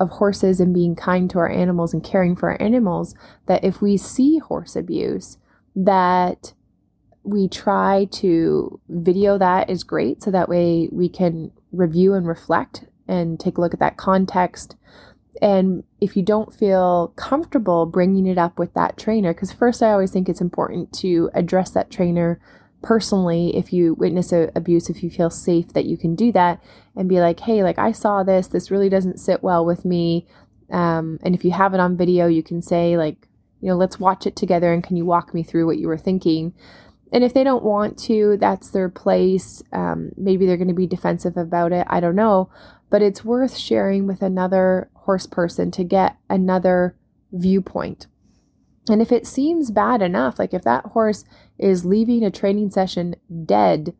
of 0.00 0.10
horses 0.10 0.58
and 0.58 0.72
being 0.74 0.96
kind 0.96 1.30
to 1.30 1.38
our 1.38 1.50
animals 1.50 1.92
and 1.92 2.02
caring 2.02 2.34
for 2.34 2.50
our 2.50 2.60
animals 2.60 3.14
that 3.46 3.62
if 3.62 3.80
we 3.80 3.96
see 3.96 4.38
horse 4.38 4.74
abuse 4.74 5.38
that 5.76 6.54
we 7.24 7.48
try 7.48 8.06
to 8.10 8.80
video 8.88 9.38
that 9.38 9.70
is 9.70 9.84
great 9.84 10.22
so 10.22 10.30
that 10.30 10.48
way 10.48 10.88
we 10.90 11.08
can 11.08 11.52
review 11.70 12.14
and 12.14 12.26
reflect 12.26 12.84
and 13.06 13.38
take 13.38 13.58
a 13.58 13.60
look 13.60 13.74
at 13.74 13.80
that 13.80 13.96
context. 13.96 14.76
And 15.40 15.84
if 16.00 16.16
you 16.16 16.22
don't 16.22 16.54
feel 16.54 17.12
comfortable 17.16 17.86
bringing 17.86 18.26
it 18.26 18.38
up 18.38 18.58
with 18.58 18.74
that 18.74 18.96
trainer 18.96 19.32
because 19.32 19.52
first 19.52 19.82
i 19.82 19.90
always 19.90 20.12
think 20.12 20.28
it's 20.28 20.40
important 20.40 20.92
to 20.92 21.30
address 21.34 21.70
that 21.70 21.90
trainer 21.90 22.38
personally 22.82 23.56
if 23.56 23.72
you 23.72 23.94
witness 23.94 24.32
a 24.32 24.50
abuse 24.54 24.90
if 24.90 25.02
you 25.02 25.10
feel 25.10 25.30
safe 25.30 25.72
that 25.72 25.86
you 25.86 25.96
can 25.96 26.14
do 26.14 26.32
that 26.32 26.62
and 26.96 27.08
be 27.08 27.20
like 27.20 27.40
hey 27.40 27.62
like 27.62 27.78
i 27.78 27.92
saw 27.92 28.22
this. 28.22 28.46
This 28.48 28.70
really 28.70 28.88
doesn't 28.88 29.20
sit 29.20 29.42
well 29.42 29.64
with 29.64 29.84
me. 29.84 30.26
Um, 30.70 31.18
and 31.22 31.34
if 31.34 31.44
you 31.44 31.50
have 31.52 31.74
it 31.74 31.80
on 31.80 31.96
video 31.96 32.26
you 32.26 32.42
can 32.42 32.62
say 32.62 32.96
like 32.96 33.28
you 33.60 33.68
know 33.68 33.76
let's 33.76 33.98
watch 33.98 34.26
it 34.26 34.36
together 34.36 34.72
and 34.72 34.84
can 34.84 34.96
you 34.96 35.04
walk 35.04 35.32
me 35.32 35.42
through 35.42 35.66
what 35.66 35.78
you 35.78 35.88
were 35.88 35.98
thinking 35.98 36.52
and 37.12 37.22
if 37.22 37.34
they 37.34 37.44
don't 37.44 37.62
want 37.62 37.98
to, 38.00 38.38
that's 38.38 38.70
their 38.70 38.88
place. 38.88 39.62
Um, 39.72 40.12
maybe 40.16 40.46
they're 40.46 40.56
going 40.56 40.68
to 40.68 40.74
be 40.74 40.86
defensive 40.86 41.36
about 41.36 41.72
it. 41.72 41.86
I 41.90 42.00
don't 42.00 42.16
know. 42.16 42.50
But 42.88 43.02
it's 43.02 43.24
worth 43.24 43.56
sharing 43.56 44.06
with 44.06 44.22
another 44.22 44.90
horse 44.94 45.26
person 45.26 45.70
to 45.72 45.84
get 45.84 46.16
another 46.30 46.96
viewpoint. 47.30 48.06
And 48.88 49.02
if 49.02 49.12
it 49.12 49.26
seems 49.26 49.70
bad 49.70 50.00
enough, 50.02 50.38
like 50.38 50.54
if 50.54 50.62
that 50.62 50.86
horse 50.86 51.24
is 51.58 51.84
leaving 51.84 52.24
a 52.24 52.30
training 52.30 52.70
session 52.70 53.14
dead, 53.44 53.94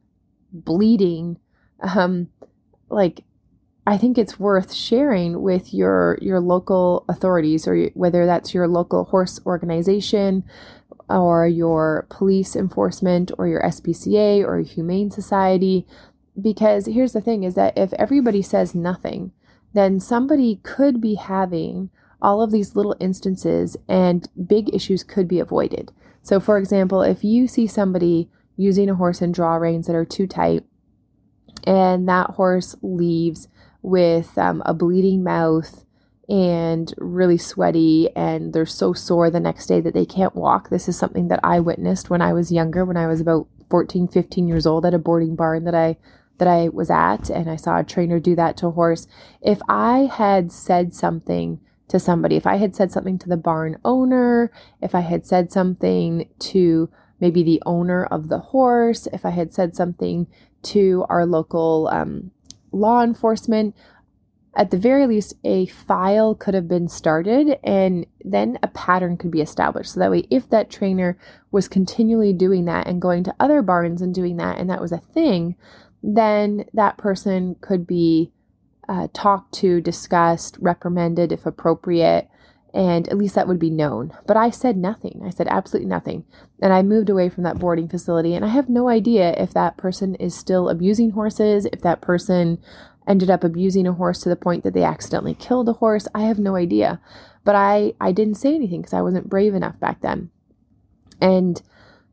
bleeding, 0.51 1.39
um, 1.81 2.29
like 2.89 3.25
I 3.87 3.99
think 3.99 4.17
it's 4.17 4.39
worth 4.39 4.73
sharing 4.73 5.43
with 5.43 5.75
your 5.75 6.19
your 6.21 6.41
local 6.41 7.05
authorities 7.09 7.67
or 7.67 7.87
whether 7.95 8.27
that's 8.27 8.55
your 8.55 8.69
local 8.69 9.05
horse 9.05 9.41
organization 9.45 10.45
or 11.09 11.47
your 11.47 12.07
police 12.11 12.57
enforcement 12.57 13.31
or 13.39 13.47
your 13.47 13.63
SPCA 13.63 14.45
or 14.45 14.61
humane 14.61 15.11
society 15.11 15.87
because 16.41 16.87
here's 16.87 17.13
the 17.13 17.21
thing 17.21 17.45
is 17.45 17.55
that 17.55 17.77
if 17.77 17.93
everybody 17.95 18.43
says 18.43 18.75
nothing 18.75 19.33
then 19.75 20.01
somebody 20.01 20.61
could 20.63 21.01
be 21.01 21.15
having 21.15 21.91
all 22.21 22.41
of 22.41 22.53
these 22.53 22.77
little 22.77 22.97
instances 23.01 23.77
and 23.89 24.29
big 24.47 24.73
issues 24.75 25.03
could 25.03 25.27
be 25.27 25.41
avoided. 25.41 25.91
So 26.23 26.39
for 26.39 26.57
example, 26.57 27.03
if 27.03 27.25
you 27.25 27.49
see 27.49 27.67
somebody 27.67 28.31
using 28.57 28.89
a 28.89 28.95
horse 28.95 29.21
and 29.21 29.35
draw 29.35 29.57
reins 29.57 29.87
that 29.87 29.97
are 29.97 30.05
too 30.05 30.27
tight 30.27 30.65
and 31.65 32.09
that 32.09 32.31
horse 32.31 32.77
leaves 32.83 33.49
with 33.83 34.37
um, 34.39 34.63
a 34.65 34.73
bleeding 34.73 35.25
mouth 35.25 35.82
and 36.33 36.95
really 36.97 37.37
sweaty 37.37 38.09
and 38.17 38.55
they're 38.55 38.65
so 38.65 38.95
sore 38.95 39.31
the 39.31 39.39
next 39.39 39.67
day 39.67 39.83
that 39.83 39.93
they 39.93 40.07
can't 40.07 40.35
walk. 40.35 40.71
This 40.71 40.89
is 40.89 40.99
something 40.99 41.29
that 41.29 41.41
I 41.45 41.61
witnessed 41.61 42.09
when 42.09 42.23
I 42.23 42.33
was 42.33 42.51
younger, 42.51 42.87
when 42.87 42.97
I 42.97 43.07
was 43.07 43.21
about 43.21 43.47
14, 43.69 44.09
15 44.09 44.49
years 44.49 44.67
old 44.67 44.87
at 44.87 44.95
a 44.95 44.99
boarding 44.99 45.37
barn 45.37 45.65
that 45.65 45.75
I 45.75 45.99
that 46.39 46.49
I 46.49 46.71
was 46.71 46.91
at 46.91 47.29
and 47.29 47.51
I 47.51 47.57
saw 47.57 47.79
a 47.79 47.85
trainer 47.85 48.19
do 48.19 48.35
that 48.37 48.57
to 48.57 48.69
a 48.69 48.71
horse. 48.71 49.07
If 49.43 49.61
I 49.69 50.11
had 50.11 50.51
said 50.51 50.95
something 50.95 51.61
to 51.89 52.01
somebody, 52.01 52.37
if 52.37 52.47
I 52.47 52.57
had 52.57 52.75
said 52.75 52.91
something 52.91 53.19
to 53.19 53.29
the 53.29 53.37
barn 53.37 53.79
owner, 53.85 54.51
if 54.81 54.95
I 54.95 55.01
had 55.01 55.27
said 55.27 55.53
something 55.53 56.31
to 56.39 56.89
maybe 57.21 57.43
the 57.43 57.63
owner 57.67 58.07
of 58.07 58.29
the 58.29 58.39
horse, 58.39 59.07
if 59.13 59.27
I 59.27 59.31
had 59.31 59.53
said 59.53 59.77
something 59.77 60.27
to 60.63 61.05
our 61.11 61.27
local 61.27 61.89
um, 61.93 62.31
law 62.73 63.03
enforcement, 63.03 63.77
at 64.55 64.71
the 64.71 64.79
very 64.79 65.07
least, 65.07 65.35
a 65.45 65.67
file 65.67 66.35
could 66.35 66.53
have 66.55 66.69
been 66.69 66.89
started 66.89 67.59
and 67.65 68.05
then 68.23 68.59
a 68.63 68.69
pattern 68.69 69.17
could 69.17 69.31
be 69.31 69.41
established. 69.41 69.95
So 69.95 70.01
that 70.01 70.11
way, 70.11 70.27
if 70.31 70.49
that 70.51 70.71
trainer 70.71 71.17
was 71.51 71.69
continually 71.69 72.35
doing 72.35 72.67
that 72.67 72.87
and 72.87 73.01
going 73.01 73.25
to 73.25 73.35
other 73.41 73.63
barns 73.63 74.03
and 74.03 74.15
doing 74.15 74.37
that, 74.37 74.59
and 74.59 74.69
that 74.69 74.81
was 74.81 74.93
a 74.93 74.99
thing, 74.99 75.57
then 76.03 76.67
that 76.75 76.99
person 76.99 77.57
could 77.61 77.87
be 77.87 78.31
uh, 78.89 79.09
talked 79.15 79.55
to, 79.55 79.81
discussed, 79.81 80.59
reprimanded 80.61 81.33
if 81.33 81.47
appropriate, 81.47 82.29
and 82.75 83.09
at 83.09 83.19
least 83.19 83.35
that 83.35 83.49
would 83.49 83.59
be 83.59 83.71
known. 83.71 84.13
But 84.27 84.37
I 84.37 84.51
said 84.51 84.77
nothing. 84.77 85.23
I 85.25 85.31
said 85.31 85.47
absolutely 85.49 85.89
nothing. 85.89 86.25
And 86.61 86.73
I 86.73 86.83
moved 86.83 87.11
away 87.11 87.29
from 87.29 87.45
that 87.45 87.59
boarding 87.59 87.89
facility, 87.89 88.35
and 88.35 88.45
I 88.45 88.49
have 88.49 88.69
no 88.69 88.89
idea 88.89 89.35
if 89.39 89.55
that 89.55 89.77
person 89.77 90.15
is 90.17 90.35
still 90.35 90.69
abusing 90.69 91.11
horses, 91.11 91.67
if 91.67 91.81
that 91.83 92.01
person 92.01 92.59
ended 93.07 93.31
up 93.31 93.45
abusing 93.45 93.87
a 93.87 93.93
horse 93.93 94.21
to 94.21 94.29
the 94.29 94.37
point 94.37 94.65
that 94.65 94.75
they 94.75 94.85
accidentally 94.85 95.35
killed 95.35 95.69
a 95.69 95.75
horse. 95.75 96.07
I 96.15 96.23
have 96.23 96.39
no 96.39 96.57
idea. 96.57 97.01
But 97.45 97.57
I, 97.57 97.95
I 98.01 98.13
didn't 98.13 98.37
say 98.37 98.55
anything 98.55 98.83
because 98.83 98.95
I 98.95 99.03
wasn't 99.03 99.29
brave 99.29 99.55
enough 99.55 99.79
back 99.81 100.01
then. 100.01 100.31
And 101.21 101.61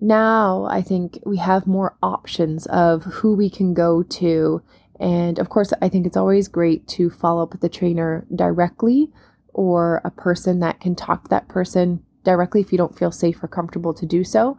now 0.01 0.67
I 0.69 0.81
think 0.81 1.19
we 1.25 1.37
have 1.37 1.67
more 1.67 1.97
options 2.01 2.65
of 2.67 3.03
who 3.03 3.35
we 3.35 3.49
can 3.49 3.73
go 3.73 4.03
to. 4.03 4.61
And 4.99 5.39
of 5.39 5.49
course, 5.49 5.73
I 5.81 5.89
think 5.89 6.05
it's 6.05 6.17
always 6.17 6.47
great 6.47 6.87
to 6.89 7.09
follow 7.09 7.43
up 7.43 7.51
with 7.51 7.61
the 7.61 7.69
trainer 7.69 8.25
directly 8.33 9.11
or 9.53 10.01
a 10.03 10.11
person 10.11 10.59
that 10.61 10.79
can 10.79 10.95
talk 10.95 11.23
to 11.23 11.29
that 11.29 11.47
person 11.47 12.03
directly 12.23 12.61
if 12.61 12.71
you 12.71 12.77
don't 12.77 12.97
feel 12.97 13.11
safe 13.11 13.43
or 13.43 13.47
comfortable 13.47 13.93
to 13.93 14.05
do 14.05 14.23
so. 14.23 14.57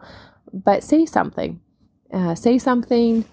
But 0.53 0.83
say 0.83 1.05
something. 1.05 1.61
Uh, 2.11 2.35
say 2.35 2.57
something. 2.57 3.25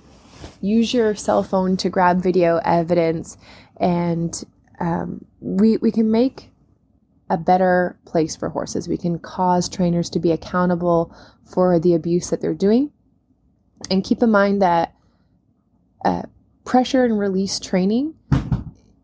Use 0.61 0.92
your 0.92 1.14
cell 1.14 1.42
phone 1.42 1.77
to 1.79 1.88
grab 1.88 2.22
video 2.22 2.61
evidence, 2.64 3.37
and 3.77 4.44
um, 4.81 5.24
we 5.40 5.77
we 5.79 5.90
can 5.90 6.11
make 6.11 6.51
a 7.31 7.37
better 7.37 7.98
place 8.05 8.37
for 8.37 8.48
horses. 8.48 8.88
We 8.88 8.96
can 8.96 9.18
cause 9.18 9.68
trainers 9.68 10.09
to 10.11 10.18
be 10.18 10.33
accountable 10.33 11.14
for 11.44 11.79
the 11.79 11.94
abuse 11.94 12.31
that 12.31 12.40
they're 12.40 12.55
doing, 12.55 12.90
and 13.90 14.05
keep 14.05 14.22
in 14.22 14.31
mind 14.31 14.62
that 14.62 14.94
uh, 16.05 16.22
pressure 16.64 17.05
and 17.05 17.18
release 17.18 17.59
training 17.59 18.14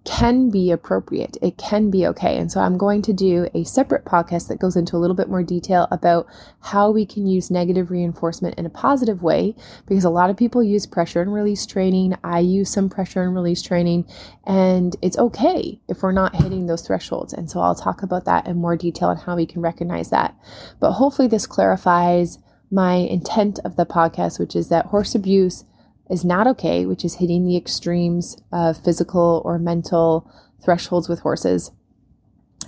can 0.05 0.51
be 0.51 0.71
appropriate. 0.71 1.38
It 1.40 1.57
can 1.57 1.90
be 1.90 2.07
okay. 2.09 2.37
And 2.37 2.53
so 2.53 2.61
I'm 2.61 2.77
going 2.77 3.01
to 3.03 3.12
do 3.12 3.49
a 3.55 3.64
separate 3.64 4.05
podcast 4.05 4.49
that 4.49 4.59
goes 4.61 4.77
into 4.77 4.97
a 4.97 4.99
little 4.99 5.17
bit 5.17 5.31
more 5.31 5.43
detail 5.43 5.88
about 5.90 6.27
how 6.61 6.90
we 6.90 7.07
can 7.07 7.27
use 7.27 7.51
negative 7.51 7.90
reinforcement 7.90 8.59
in 8.59 8.67
a 8.67 8.71
positive 8.71 9.23
way 9.23 9.57
because 9.87 10.05
a 10.05 10.11
lot 10.11 10.29
of 10.29 10.37
people 10.37 10.62
use 10.62 10.87
pressure 10.87 11.23
and 11.23 11.33
release 11.33 11.64
training. 11.64 12.17
I 12.23 12.40
use 12.40 12.71
some 12.71 12.90
pressure 12.90 13.23
and 13.23 13.35
release 13.35 13.62
training 13.62 14.07
and 14.45 14.95
it's 15.01 15.19
okay 15.19 15.81
if 15.88 16.03
we're 16.03 16.12
not 16.12 16.37
hitting 16.37 16.67
those 16.67 16.87
thresholds. 16.87 17.33
And 17.33 17.51
so 17.51 17.61
I'll 17.61 17.75
talk 17.75 18.03
about 18.03 18.27
that 18.27 18.47
in 18.47 18.57
more 18.57 18.77
detail 18.77 19.09
and 19.09 19.21
how 19.21 19.37
we 19.37 19.47
can 19.47 19.62
recognize 19.62 20.11
that. 20.11 20.37
But 20.81 20.93
hopefully 20.93 21.29
this 21.29 21.47
clarifies 21.47 22.38
my 22.71 22.95
intent 22.95 23.59
of 23.64 23.77
the 23.77 23.87
podcast, 23.87 24.38
which 24.38 24.55
is 24.55 24.69
that 24.69 24.87
horse 24.87 25.14
abuse 25.14 25.64
is 26.11 26.25
not 26.25 26.47
okay, 26.47 26.85
which 26.87 27.05
is 27.05 27.17
hitting 27.17 27.45
the 27.45 27.57
extremes 27.57 28.37
of 28.53 28.83
physical 28.83 29.43
or 29.45 29.59
mental 29.59 30.31
thresholds 30.62 31.09
with 31.09 31.21
horses. 31.21 31.71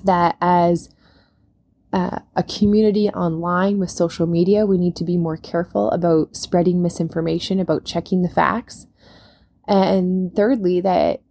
That 0.05 0.37
as 0.41 0.89
uh, 1.93 2.21
a 2.35 2.43
community 2.43 3.09
online 3.11 3.79
with 3.79 3.91
social 3.91 4.27
media, 4.27 4.67
we 4.67 4.79
need 4.79 4.97
to 4.97 5.05
be 5.05 5.17
more 5.17 5.37
careful 5.37 5.91
about 5.91 6.37
spreading 6.37 6.83
misinformation, 6.83 7.61
about 7.61 7.85
checking 7.85 8.23
the 8.23 8.29
facts. 8.29 8.87
And 9.69 10.35
thirdly, 10.35 10.81
that 10.81 11.23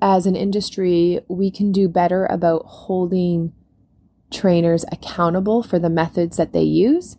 as 0.00 0.26
an 0.26 0.36
industry, 0.36 1.20
we 1.28 1.50
can 1.50 1.70
do 1.70 1.88
better 1.88 2.26
about 2.26 2.62
holding 2.66 3.52
trainers 4.30 4.84
accountable 4.90 5.62
for 5.62 5.78
the 5.78 5.90
methods 5.90 6.36
that 6.38 6.52
they 6.52 6.62
use, 6.62 7.16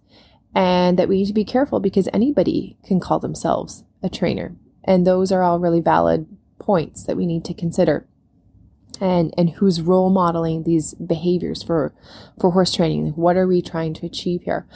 and 0.55 0.97
that 0.97 1.07
we 1.07 1.17
need 1.17 1.27
to 1.27 1.33
be 1.33 1.45
careful 1.45 1.79
because 1.79 2.09
anybody 2.11 2.77
can 2.83 2.99
call 2.99 3.19
themselves 3.19 3.83
a 4.03 4.09
trainer. 4.09 4.55
And 4.83 5.07
those 5.07 5.31
are 5.31 5.41
all 5.41 5.59
really 5.59 5.79
valid 5.79 6.27
points 6.59 7.03
that 7.05 7.17
we 7.17 7.25
need 7.25 7.45
to 7.45 7.53
consider. 7.53 8.07
And 9.01 9.33
and 9.37 9.49
who's 9.49 9.81
role 9.81 10.09
modeling 10.09 10.63
these 10.63 10.93
behaviors 10.93 11.63
for 11.63 11.93
for 12.39 12.51
horse 12.51 12.73
training? 12.73 13.13
What 13.15 13.37
are 13.37 13.47
we 13.47 13.61
trying 13.61 13.93
to 13.95 14.05
achieve 14.05 14.43
here? 14.43 14.67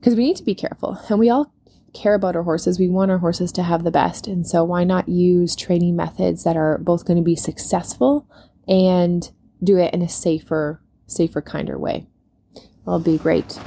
Because 0.00 0.16
we 0.16 0.24
need 0.24 0.36
to 0.36 0.42
be 0.42 0.54
careful. 0.54 0.98
And 1.08 1.18
we 1.18 1.30
all 1.30 1.52
care 1.94 2.14
about 2.14 2.36
our 2.36 2.42
horses. 2.42 2.78
We 2.78 2.88
want 2.88 3.10
our 3.10 3.18
horses 3.18 3.52
to 3.52 3.62
have 3.62 3.84
the 3.84 3.90
best. 3.90 4.26
And 4.26 4.46
so 4.46 4.64
why 4.64 4.84
not 4.84 5.08
use 5.08 5.56
training 5.56 5.96
methods 5.96 6.44
that 6.44 6.56
are 6.56 6.78
both 6.78 7.04
going 7.04 7.16
to 7.16 7.22
be 7.22 7.36
successful 7.36 8.26
and 8.66 9.30
do 9.62 9.78
it 9.78 9.94
in 9.94 10.02
a 10.02 10.08
safer, 10.08 10.82
safer, 11.06 11.40
kinder 11.40 11.78
way? 11.78 12.06
It'll 12.82 13.00
be 13.00 13.18
great. 13.18 13.58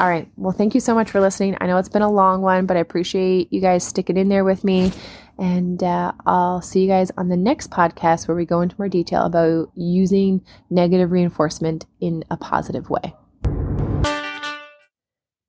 All 0.00 0.08
right. 0.08 0.26
Well, 0.36 0.52
thank 0.52 0.74
you 0.74 0.80
so 0.80 0.94
much 0.94 1.10
for 1.10 1.20
listening. 1.20 1.58
I 1.60 1.66
know 1.66 1.76
it's 1.76 1.90
been 1.90 2.00
a 2.00 2.10
long 2.10 2.40
one, 2.40 2.64
but 2.64 2.74
I 2.78 2.80
appreciate 2.80 3.52
you 3.52 3.60
guys 3.60 3.86
sticking 3.86 4.16
in 4.16 4.30
there 4.30 4.44
with 4.44 4.64
me. 4.64 4.92
And 5.38 5.82
uh, 5.82 6.12
I'll 6.24 6.62
see 6.62 6.80
you 6.80 6.88
guys 6.88 7.10
on 7.18 7.28
the 7.28 7.36
next 7.36 7.70
podcast 7.70 8.26
where 8.26 8.34
we 8.34 8.46
go 8.46 8.62
into 8.62 8.74
more 8.78 8.88
detail 8.88 9.26
about 9.26 9.70
using 9.76 10.42
negative 10.70 11.12
reinforcement 11.12 11.84
in 12.00 12.24
a 12.30 12.38
positive 12.38 12.88
way. 12.88 13.14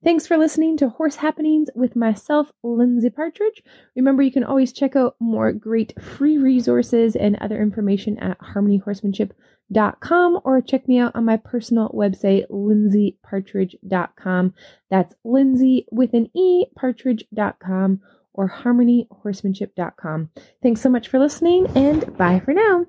Thanks 0.04 0.26
for 0.26 0.36
listening 0.36 0.76
to 0.78 0.88
Horse 0.88 1.14
Happenings 1.16 1.68
with 1.74 1.94
myself, 1.94 2.50
Lindsay 2.62 3.10
Partridge. 3.10 3.62
Remember, 3.94 4.22
you 4.22 4.32
can 4.32 4.44
always 4.44 4.72
check 4.72 4.96
out 4.96 5.16
more 5.20 5.52
great 5.52 6.00
free 6.02 6.38
resources 6.38 7.14
and 7.14 7.36
other 7.36 7.62
information 7.62 8.18
at 8.18 8.40
harmonyhorsemanship.com 8.40 10.40
or 10.44 10.60
check 10.60 10.88
me 10.88 10.98
out 10.98 11.14
on 11.14 11.24
my 11.24 11.36
personal 11.36 11.88
website, 11.90 12.46
lindsaypartridge.com. 12.50 14.54
That's 14.90 15.14
Lindsay 15.24 15.86
with 15.92 16.14
an 16.14 16.36
E, 16.36 16.66
partridge.com 16.76 18.00
or 18.34 18.50
harmonyhorsemanship.com. 18.50 20.30
Thanks 20.62 20.80
so 20.80 20.88
much 20.88 21.08
for 21.08 21.20
listening 21.20 21.66
and 21.76 22.16
bye 22.16 22.40
for 22.40 22.54
now. 22.54 22.86